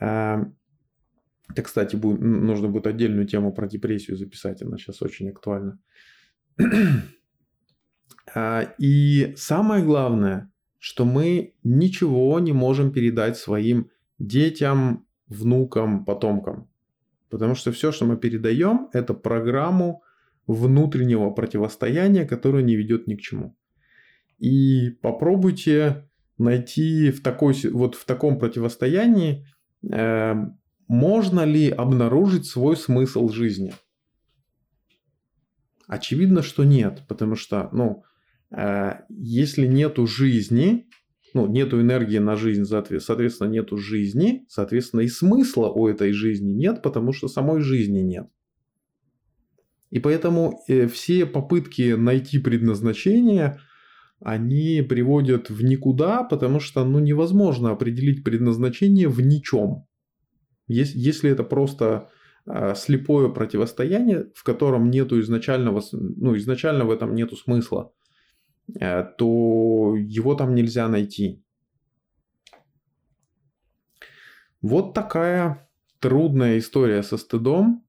Э, 0.00 0.46
это, 1.48 1.62
кстати, 1.62 1.94
нужно 1.94 2.66
будет 2.66 2.88
отдельную 2.88 3.28
тему 3.28 3.52
про 3.52 3.68
депрессию 3.68 4.16
записать, 4.16 4.62
она 4.62 4.78
сейчас 4.78 5.00
очень 5.00 5.30
актуальна. 5.30 5.78
Э, 8.34 8.66
и 8.78 9.34
самое 9.36 9.84
главное, 9.84 10.50
что 10.78 11.04
мы 11.04 11.54
ничего 11.64 12.38
не 12.40 12.52
можем 12.52 12.92
передать 12.92 13.36
своим 13.36 13.90
детям, 14.18 15.06
внукам, 15.28 16.04
потомкам. 16.04 16.68
Потому 17.28 17.54
что 17.54 17.72
все, 17.72 17.92
что 17.92 18.06
мы 18.06 18.16
передаем, 18.16 18.88
это 18.92 19.14
программу 19.14 20.02
внутреннего 20.46 21.30
противостояния, 21.30 22.24
которая 22.24 22.62
не 22.62 22.76
ведет 22.76 23.06
ни 23.08 23.16
к 23.16 23.20
чему. 23.20 23.56
И 24.38 24.90
попробуйте 25.02 26.08
найти 26.38 27.10
в, 27.10 27.22
такой, 27.22 27.54
вот 27.72 27.94
в 27.94 28.04
таком 28.04 28.38
противостоянии, 28.38 29.46
э, 29.90 30.34
можно 30.88 31.44
ли 31.44 31.68
обнаружить 31.68 32.46
свой 32.46 32.76
смысл 32.76 33.28
жизни. 33.28 33.72
Очевидно, 35.86 36.42
что 36.42 36.64
нет, 36.64 37.02
потому 37.08 37.36
что, 37.36 37.68
ну, 37.72 38.04
Э, 38.50 39.00
если 39.08 39.66
нету 39.66 40.06
жизни, 40.06 40.88
ну, 41.34 41.46
нету 41.46 41.80
энергии 41.80 42.18
на 42.18 42.36
жизнь, 42.36 42.64
соответственно, 42.64 43.48
нету 43.48 43.76
жизни, 43.76 44.46
соответственно, 44.48 45.02
и 45.02 45.08
смысла 45.08 45.68
у 45.68 45.88
этой 45.88 46.12
жизни 46.12 46.52
нет, 46.52 46.82
потому 46.82 47.12
что 47.12 47.28
самой 47.28 47.60
жизни 47.60 48.00
нет. 48.00 48.28
И 49.90 49.98
поэтому 49.98 50.62
э, 50.68 50.86
все 50.86 51.26
попытки 51.26 51.92
найти 51.92 52.38
предназначение, 52.38 53.60
они 54.20 54.82
приводят 54.88 55.50
в 55.50 55.62
никуда, 55.62 56.22
потому 56.22 56.58
что 56.58 56.84
ну, 56.84 57.00
невозможно 57.00 57.70
определить 57.70 58.24
предназначение 58.24 59.08
в 59.08 59.20
ничем. 59.20 59.84
Если 60.68 61.30
это 61.30 61.44
просто 61.44 62.08
слепое 62.74 63.28
противостояние, 63.28 64.30
в 64.34 64.44
котором 64.44 64.90
нету 64.90 65.20
изначального, 65.20 65.82
ну, 65.92 66.36
изначально 66.36 66.84
в 66.84 66.90
этом 66.90 67.14
нету 67.14 67.36
смысла, 67.36 67.92
э, 68.80 69.04
то 69.18 69.94
его 69.96 70.34
там 70.34 70.54
нельзя 70.54 70.88
найти. 70.88 71.42
Вот 74.62 74.94
такая 74.94 75.68
трудная 76.00 76.58
история 76.58 77.02
со 77.02 77.16
стыдом. 77.16 77.84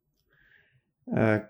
Э, 1.07 1.49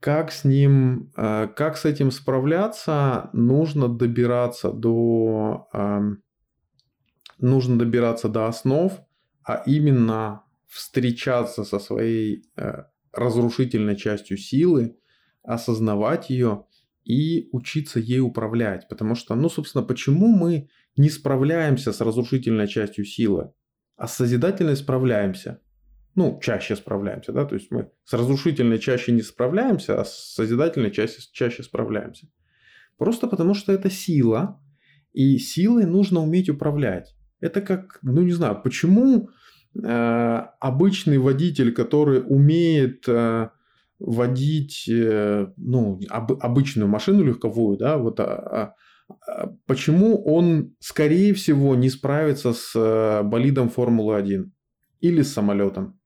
как 0.00 0.32
с 0.32 0.44
ним, 0.44 1.10
э, 1.16 1.48
как 1.56 1.76
с 1.76 1.86
этим 1.86 2.10
справляться, 2.10 3.30
нужно 3.32 3.88
добираться 3.88 4.70
до, 4.70 5.68
эм, 5.72 6.22
нужно 7.38 7.78
добираться 7.78 8.28
до 8.28 8.46
основ, 8.46 8.92
а 9.42 9.62
именно 9.66 10.43
встречаться 10.74 11.62
со 11.62 11.78
своей 11.78 12.50
э, 12.56 12.82
разрушительной 13.12 13.96
частью 13.96 14.36
силы, 14.36 14.96
осознавать 15.44 16.30
ее 16.30 16.66
и 17.04 17.48
учиться 17.52 18.00
ей 18.00 18.18
управлять. 18.18 18.88
Потому 18.88 19.14
что, 19.14 19.36
ну, 19.36 19.48
собственно, 19.48 19.84
почему 19.84 20.26
мы 20.26 20.68
не 20.96 21.10
справляемся 21.10 21.92
с 21.92 22.00
разрушительной 22.00 22.66
частью 22.66 23.04
силы, 23.04 23.52
а 23.96 24.08
с 24.08 24.16
созидательной 24.16 24.76
справляемся? 24.76 25.60
Ну, 26.16 26.40
чаще 26.42 26.74
справляемся, 26.74 27.32
да, 27.32 27.44
то 27.44 27.54
есть 27.54 27.70
мы 27.70 27.90
с 28.04 28.12
разрушительной 28.12 28.78
чаще 28.80 29.12
не 29.12 29.22
справляемся, 29.22 30.00
а 30.00 30.04
с 30.04 30.34
созидательной 30.34 30.90
чаще, 30.90 31.20
чаще 31.32 31.62
справляемся. 31.62 32.28
Просто 32.98 33.28
потому 33.28 33.54
что 33.54 33.72
это 33.72 33.90
сила, 33.90 34.60
и 35.12 35.38
силой 35.38 35.86
нужно 35.86 36.20
уметь 36.20 36.48
управлять. 36.48 37.14
Это 37.38 37.60
как, 37.60 38.00
ну 38.02 38.22
не 38.22 38.32
знаю, 38.32 38.60
почему 38.62 39.30
обычный 39.76 41.18
водитель, 41.18 41.72
который 41.72 42.22
умеет 42.24 43.08
э, 43.08 43.48
водить 43.98 44.88
э, 44.88 45.48
ну, 45.56 46.00
об, 46.08 46.32
обычную 46.32 46.88
машину 46.88 47.24
легковую, 47.24 47.76
да, 47.78 47.98
вот 47.98 48.20
а, 48.20 48.74
а, 49.26 49.52
почему 49.66 50.22
он, 50.22 50.74
скорее 50.80 51.34
всего, 51.34 51.74
не 51.74 51.90
справится 51.90 52.52
с 52.52 53.22
болидом 53.24 53.68
Формулы-1 53.68 54.50
или 55.00 55.22
с 55.22 55.32
самолетом? 55.32 55.98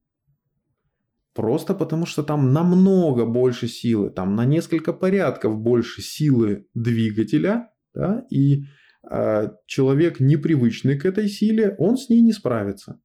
Просто 1.35 1.75
потому, 1.75 2.05
что 2.05 2.25
там 2.25 2.53
намного 2.53 3.25
больше 3.25 3.69
силы, 3.69 4.11
там 4.11 4.35
на 4.35 4.45
несколько 4.45 4.93
порядков 4.93 5.57
больше 5.57 6.03
силы 6.03 6.67
двигателя, 6.75 7.71
да, 7.95 8.25
и 8.29 8.65
э, 9.09 9.51
человек, 9.67 10.19
непривычный 10.19 10.99
к 10.99 11.05
этой 11.05 11.29
силе, 11.29 11.77
он 11.79 11.97
с 11.97 12.09
ней 12.09 12.23
не 12.23 12.33
справится. 12.33 13.01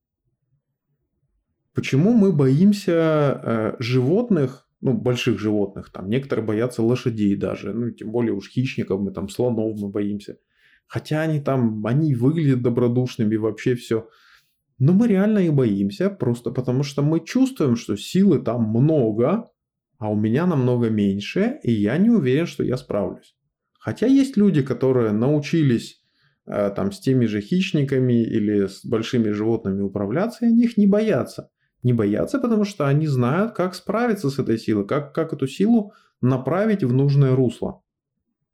Почему 1.74 2.14
мы 2.14 2.32
боимся 2.32 3.42
э, 3.44 3.76
животных, 3.80 4.68
ну, 4.82 4.94
больших 4.94 5.40
животных, 5.40 5.92
там, 5.92 6.08
некоторые 6.08 6.46
боятся 6.46 6.84
лошадей 6.84 7.36
даже, 7.36 7.74
ну, 7.74 7.90
тем 7.90 8.12
более 8.12 8.34
уж 8.34 8.50
хищников, 8.50 9.02
мы 9.02 9.12
там, 9.12 9.28
слонов 9.28 9.80
мы 9.80 9.90
боимся. 9.90 10.38
Хотя 10.86 11.22
они 11.22 11.40
там, 11.40 11.84
они 11.88 12.14
выглядят 12.14 12.62
добродушными, 12.62 13.38
вообще 13.38 13.74
все. 13.74 14.08
Но 14.78 14.94
мы 14.94 15.08
реально 15.08 15.40
их 15.40 15.54
боимся, 15.54 16.12
просто 16.12 16.52
потому 16.52 16.84
что 16.84 17.02
мы 17.02 17.26
чувствуем, 17.26 17.76
что 17.76 17.96
силы 17.96 18.40
там 18.40 18.66
много, 18.66 19.50
а 19.98 20.12
у 20.12 20.16
меня 20.16 20.46
намного 20.46 20.90
меньше, 20.90 21.60
и 21.64 21.72
я 21.72 21.98
не 21.98 22.12
уверен, 22.12 22.46
что 22.46 22.64
я 22.64 22.78
справлюсь. 22.78 23.36
Хотя 23.80 24.06
есть 24.06 24.38
люди, 24.38 24.62
которые 24.62 25.12
научились 25.12 26.04
э, 26.46 26.70
там 26.76 26.92
с 26.92 27.00
теми 27.00 27.26
же 27.26 27.42
хищниками 27.42 28.22
или 28.24 28.68
с 28.68 28.86
большими 28.86 29.32
животными 29.32 29.82
управляться, 29.82 30.46
и 30.46 30.50
они 30.50 30.66
их 30.66 30.78
не 30.78 30.86
боятся 30.86 31.50
не 31.84 31.94
боятся, 31.94 32.40
потому 32.40 32.66
что 32.66 32.88
они 32.88 33.08
знают, 33.08 33.54
как 33.54 33.76
справиться 33.76 34.30
с 34.30 34.40
этой 34.40 34.58
силой, 34.58 34.88
как, 34.88 35.14
как 35.14 35.34
эту 35.34 35.48
силу 35.48 35.94
направить 36.22 36.84
в 36.84 36.94
нужное 36.94 37.36
русло. 37.36 37.84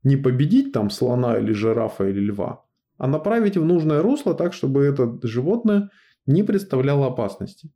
Не 0.03 0.17
победить 0.17 0.71
там 0.71 0.89
слона 0.89 1.37
или 1.37 1.51
жирафа 1.51 2.07
или 2.07 2.19
льва, 2.19 2.65
а 2.97 3.07
направить 3.07 3.57
в 3.57 3.65
нужное 3.65 4.01
русло 4.01 4.33
так, 4.33 4.53
чтобы 4.53 4.83
это 4.83 5.19
животное 5.23 5.89
не 6.25 6.43
представляло 6.43 7.07
опасности. 7.07 7.71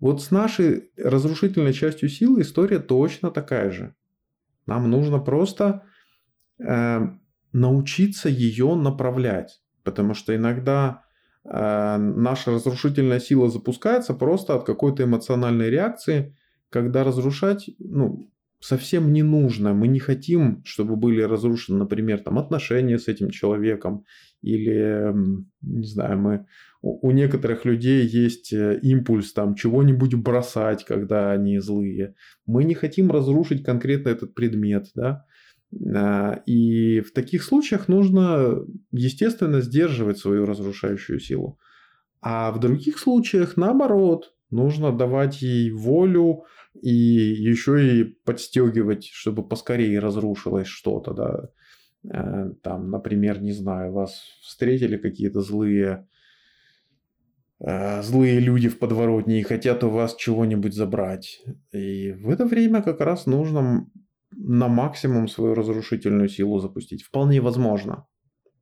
Вот 0.00 0.22
с 0.22 0.30
нашей 0.30 0.90
разрушительной 0.96 1.74
частью 1.74 2.08
силы 2.08 2.40
история 2.40 2.78
точно 2.78 3.30
такая 3.30 3.70
же. 3.70 3.94
Нам 4.66 4.90
нужно 4.90 5.18
просто 5.18 5.82
э, 6.58 7.00
научиться 7.52 8.28
ее 8.28 8.74
направлять. 8.74 9.62
Потому 9.82 10.14
что 10.14 10.34
иногда 10.34 11.04
наша 11.44 12.52
разрушительная 12.52 13.20
сила 13.20 13.48
запускается 13.48 14.14
просто 14.14 14.54
от 14.54 14.64
какой-то 14.64 15.04
эмоциональной 15.04 15.70
реакции, 15.70 16.36
когда 16.68 17.02
разрушать, 17.02 17.70
ну, 17.78 18.30
совсем 18.60 19.12
не 19.12 19.22
нужно. 19.22 19.72
Мы 19.72 19.88
не 19.88 19.98
хотим, 19.98 20.62
чтобы 20.64 20.96
были 20.96 21.22
разрушены, 21.22 21.78
например, 21.78 22.20
там 22.20 22.38
отношения 22.38 22.98
с 22.98 23.08
этим 23.08 23.30
человеком 23.30 24.04
или, 24.42 25.12
не 25.62 25.86
знаю, 25.86 26.18
мы 26.18 26.46
у 26.82 27.10
некоторых 27.10 27.66
людей 27.66 28.06
есть 28.06 28.52
э, 28.54 28.78
импульс 28.82 29.34
там 29.34 29.54
чего-нибудь 29.54 30.14
бросать, 30.14 30.84
когда 30.84 31.30
они 31.30 31.58
злые. 31.58 32.14
Мы 32.46 32.64
не 32.64 32.74
хотим 32.74 33.10
разрушить 33.10 33.62
конкретно 33.62 34.08
этот 34.08 34.34
предмет, 34.34 34.86
да. 34.94 35.26
А, 35.94 36.42
и 36.46 37.00
в 37.00 37.12
таких 37.12 37.42
случаях 37.42 37.88
нужно, 37.88 38.64
естественно, 38.92 39.60
сдерживать 39.60 40.18
свою 40.18 40.46
разрушающую 40.46 41.20
силу. 41.20 41.58
А 42.20 42.50
в 42.52 42.60
других 42.60 42.98
случаях, 42.98 43.56
наоборот, 43.56 44.34
нужно 44.50 44.92
давать 44.92 45.42
ей 45.42 45.70
волю 45.70 46.44
и 46.80 46.92
еще 46.92 48.00
и 48.00 48.04
подстегивать, 48.04 49.06
чтобы 49.06 49.46
поскорее 49.46 49.98
разрушилось 50.00 50.66
что-то. 50.66 51.14
Да. 51.14 51.48
Э, 52.12 52.52
там, 52.62 52.90
например, 52.90 53.40
не 53.40 53.52
знаю, 53.52 53.92
вас 53.92 54.22
встретили 54.42 54.96
какие-то 54.96 55.40
злые 55.40 56.06
э, 57.60 58.02
злые 58.02 58.40
люди 58.40 58.68
в 58.68 58.78
подворотне 58.78 59.40
и 59.40 59.44
хотят 59.44 59.84
у 59.84 59.90
вас 59.90 60.16
чего-нибудь 60.16 60.74
забрать. 60.74 61.42
И 61.72 62.12
в 62.12 62.30
это 62.30 62.44
время 62.44 62.82
как 62.82 63.00
раз 63.00 63.26
нужно 63.26 63.86
на 64.32 64.68
максимум 64.68 65.28
свою 65.28 65.54
разрушительную 65.54 66.28
силу 66.28 66.60
запустить. 66.60 67.02
Вполне 67.02 67.40
возможно. 67.40 68.06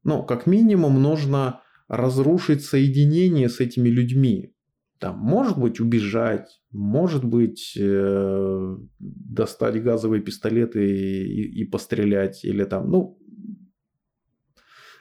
Но 0.05 0.23
как 0.23 0.47
минимум 0.47 1.03
нужно 1.03 1.61
разрушить 1.89 2.65
соединение 2.65 3.49
с 3.49 3.61
этими 3.61 3.89
людьми. 3.89 4.55
Там, 4.99 5.19
может 5.19 5.57
быть, 5.59 5.81
убежать, 5.81 6.61
может 6.73 7.25
быть, 7.25 7.77
э, 7.79 8.77
достать 8.99 9.83
газовые 9.83 10.21
пистолеты 10.23 10.87
и, 10.87 11.25
и, 11.25 11.63
и 11.63 11.65
пострелять, 11.65 12.45
или 12.45 12.65
там, 12.65 12.91
ну, 12.91 13.19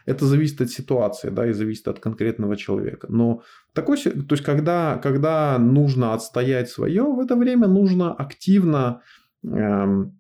это 0.06 0.26
зависит 0.26 0.62
от 0.62 0.70
ситуации, 0.70 1.30
да, 1.30 1.48
и 1.48 1.52
зависит 1.52 1.88
от 1.88 2.00
конкретного 2.00 2.56
человека. 2.56 3.08
Но 3.10 3.42
такой, 3.74 3.98
то 3.98 4.34
есть, 4.36 4.44
когда, 4.44 4.98
когда 5.04 5.58
нужно 5.60 6.14
отстоять 6.14 6.70
свое, 6.70 7.04
в 7.04 7.20
это 7.20 7.36
время 7.36 7.68
нужно 7.68 8.14
активно 8.14 9.02
эм, 9.44 10.18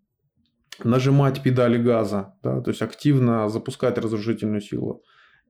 нажимать 0.84 1.44
педали 1.44 1.78
газа, 1.78 2.36
да, 2.44 2.62
то 2.62 2.70
есть 2.70 2.82
активно 2.82 3.50
запускать 3.50 3.98
разрушительную 3.98 4.62
силу. 4.62 5.04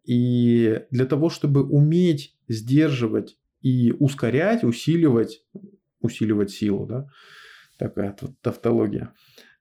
И 0.05 0.81
для 0.89 1.05
того, 1.05 1.29
чтобы 1.29 1.63
уметь 1.63 2.37
сдерживать 2.47 3.37
и 3.61 3.91
ускорять, 3.91 4.63
усиливать, 4.63 5.43
усиливать 5.99 6.51
силу, 6.51 6.85
да, 6.85 7.07
такая 7.77 8.13
тут 8.13 8.39
тавтология, 8.41 9.13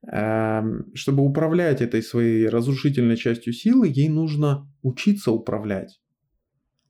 эм, 0.09 0.85
чтобы 0.95 1.23
управлять 1.23 1.81
этой 1.81 2.01
своей 2.01 2.47
разрушительной 2.47 3.17
частью 3.17 3.53
силы, 3.53 3.87
ей 3.87 4.09
нужно 4.09 4.71
учиться 4.81 5.31
управлять. 5.31 5.99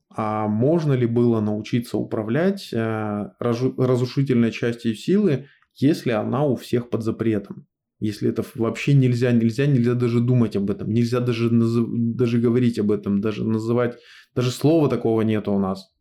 А 0.10 0.48
можно 0.48 0.94
ли 0.94 1.06
было 1.06 1.42
научиться 1.42 1.98
управлять 1.98 2.72
э, 2.74 3.30
разрушительной 3.40 4.52
частью 4.52 4.96
силы, 4.96 5.48
если 5.76 6.12
она 6.12 6.44
у 6.44 6.56
всех 6.56 6.90
под 6.90 7.04
запретом? 7.04 7.68
Если 8.00 8.30
это 8.30 8.44
вообще 8.56 8.94
нельзя, 8.94 9.32
нельзя, 9.32 9.66
нельзя 9.66 9.96
даже 9.96 10.20
думать 10.20 10.56
об 10.56 10.70
этом, 10.70 10.92
нельзя 10.92 11.20
даже, 11.20 11.50
даже 11.52 12.40
говорить 12.40 12.78
об 12.78 12.92
этом, 12.92 13.22
даже 13.22 13.44
называть, 13.44 13.98
даже 14.36 14.52
слова 14.52 14.88
такого 14.88 15.22
нет 15.22 15.48
у 15.48 15.58
нас. 15.58 15.92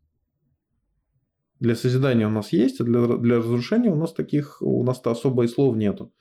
Для 1.58 1.74
созидания 1.74 2.26
у 2.26 2.30
нас 2.30 2.52
есть, 2.52 2.80
а 2.80 2.84
для, 2.84 3.06
для 3.06 3.38
разрушения 3.38 3.90
у 3.90 3.96
нас 3.96 4.12
таких, 4.12 4.58
у 4.60 4.84
нас-то 4.84 5.10
особо 5.10 5.44
и 5.44 5.48
слов 5.48 5.74
нету 5.76 6.12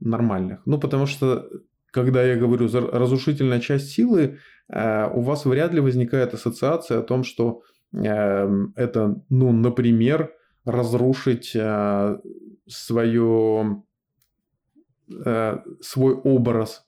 нормальных. 0.00 0.62
Ну, 0.64 0.78
потому 0.78 1.04
что, 1.04 1.50
когда 1.90 2.22
я 2.22 2.36
говорю 2.36 2.68
разрушительная 2.72 3.60
часть 3.60 3.90
силы, 3.90 4.38
э, 4.72 5.10
у 5.14 5.20
вас 5.20 5.44
вряд 5.44 5.74
ли 5.74 5.80
возникает 5.80 6.32
ассоциация 6.32 7.00
о 7.00 7.02
том, 7.02 7.24
что 7.24 7.60
э, 7.92 8.48
это, 8.74 9.22
ну, 9.28 9.52
например, 9.52 10.32
разрушить 10.64 11.52
э, 11.54 12.18
свое 12.66 13.82
Э, 15.08 15.58
свой 15.80 16.14
образ. 16.14 16.86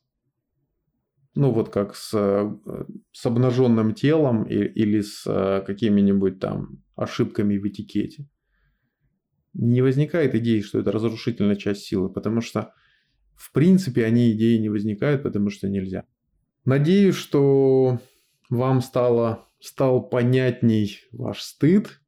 ну 1.34 1.50
вот 1.50 1.68
как 1.68 1.94
с, 1.94 2.10
с 3.12 3.26
обнаженным 3.26 3.92
телом 3.92 4.44
или 4.44 5.02
с 5.02 5.24
э, 5.26 5.62
какими-нибудь 5.66 6.40
там 6.40 6.82
ошибками 6.94 7.58
в 7.58 7.68
этикете. 7.68 8.26
Не 9.52 9.82
возникает 9.82 10.34
идеи, 10.34 10.60
что 10.60 10.78
это 10.78 10.92
разрушительная 10.92 11.56
часть 11.56 11.82
силы, 11.82 12.08
потому 12.10 12.40
что 12.40 12.72
в 13.34 13.52
принципе 13.52 14.06
они 14.06 14.32
идеи 14.32 14.56
не 14.56 14.70
возникают, 14.70 15.22
потому 15.22 15.50
что 15.50 15.68
нельзя. 15.68 16.04
Надеюсь, 16.64 17.16
что 17.16 18.00
вам 18.48 18.80
стало, 18.80 19.46
стал 19.60 20.08
понятней 20.08 21.00
ваш 21.12 21.42
стыд. 21.42 22.00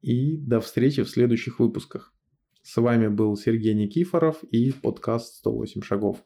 И 0.00 0.38
до 0.38 0.60
встречи 0.60 1.02
в 1.02 1.10
следующих 1.10 1.60
выпусках. 1.60 2.09
С 2.72 2.80
вами 2.80 3.08
был 3.08 3.36
Сергей 3.36 3.74
Никифоров 3.74 4.44
и 4.44 4.70
подкаст 4.70 5.44
«108 5.44 5.82
шагов». 5.82 6.18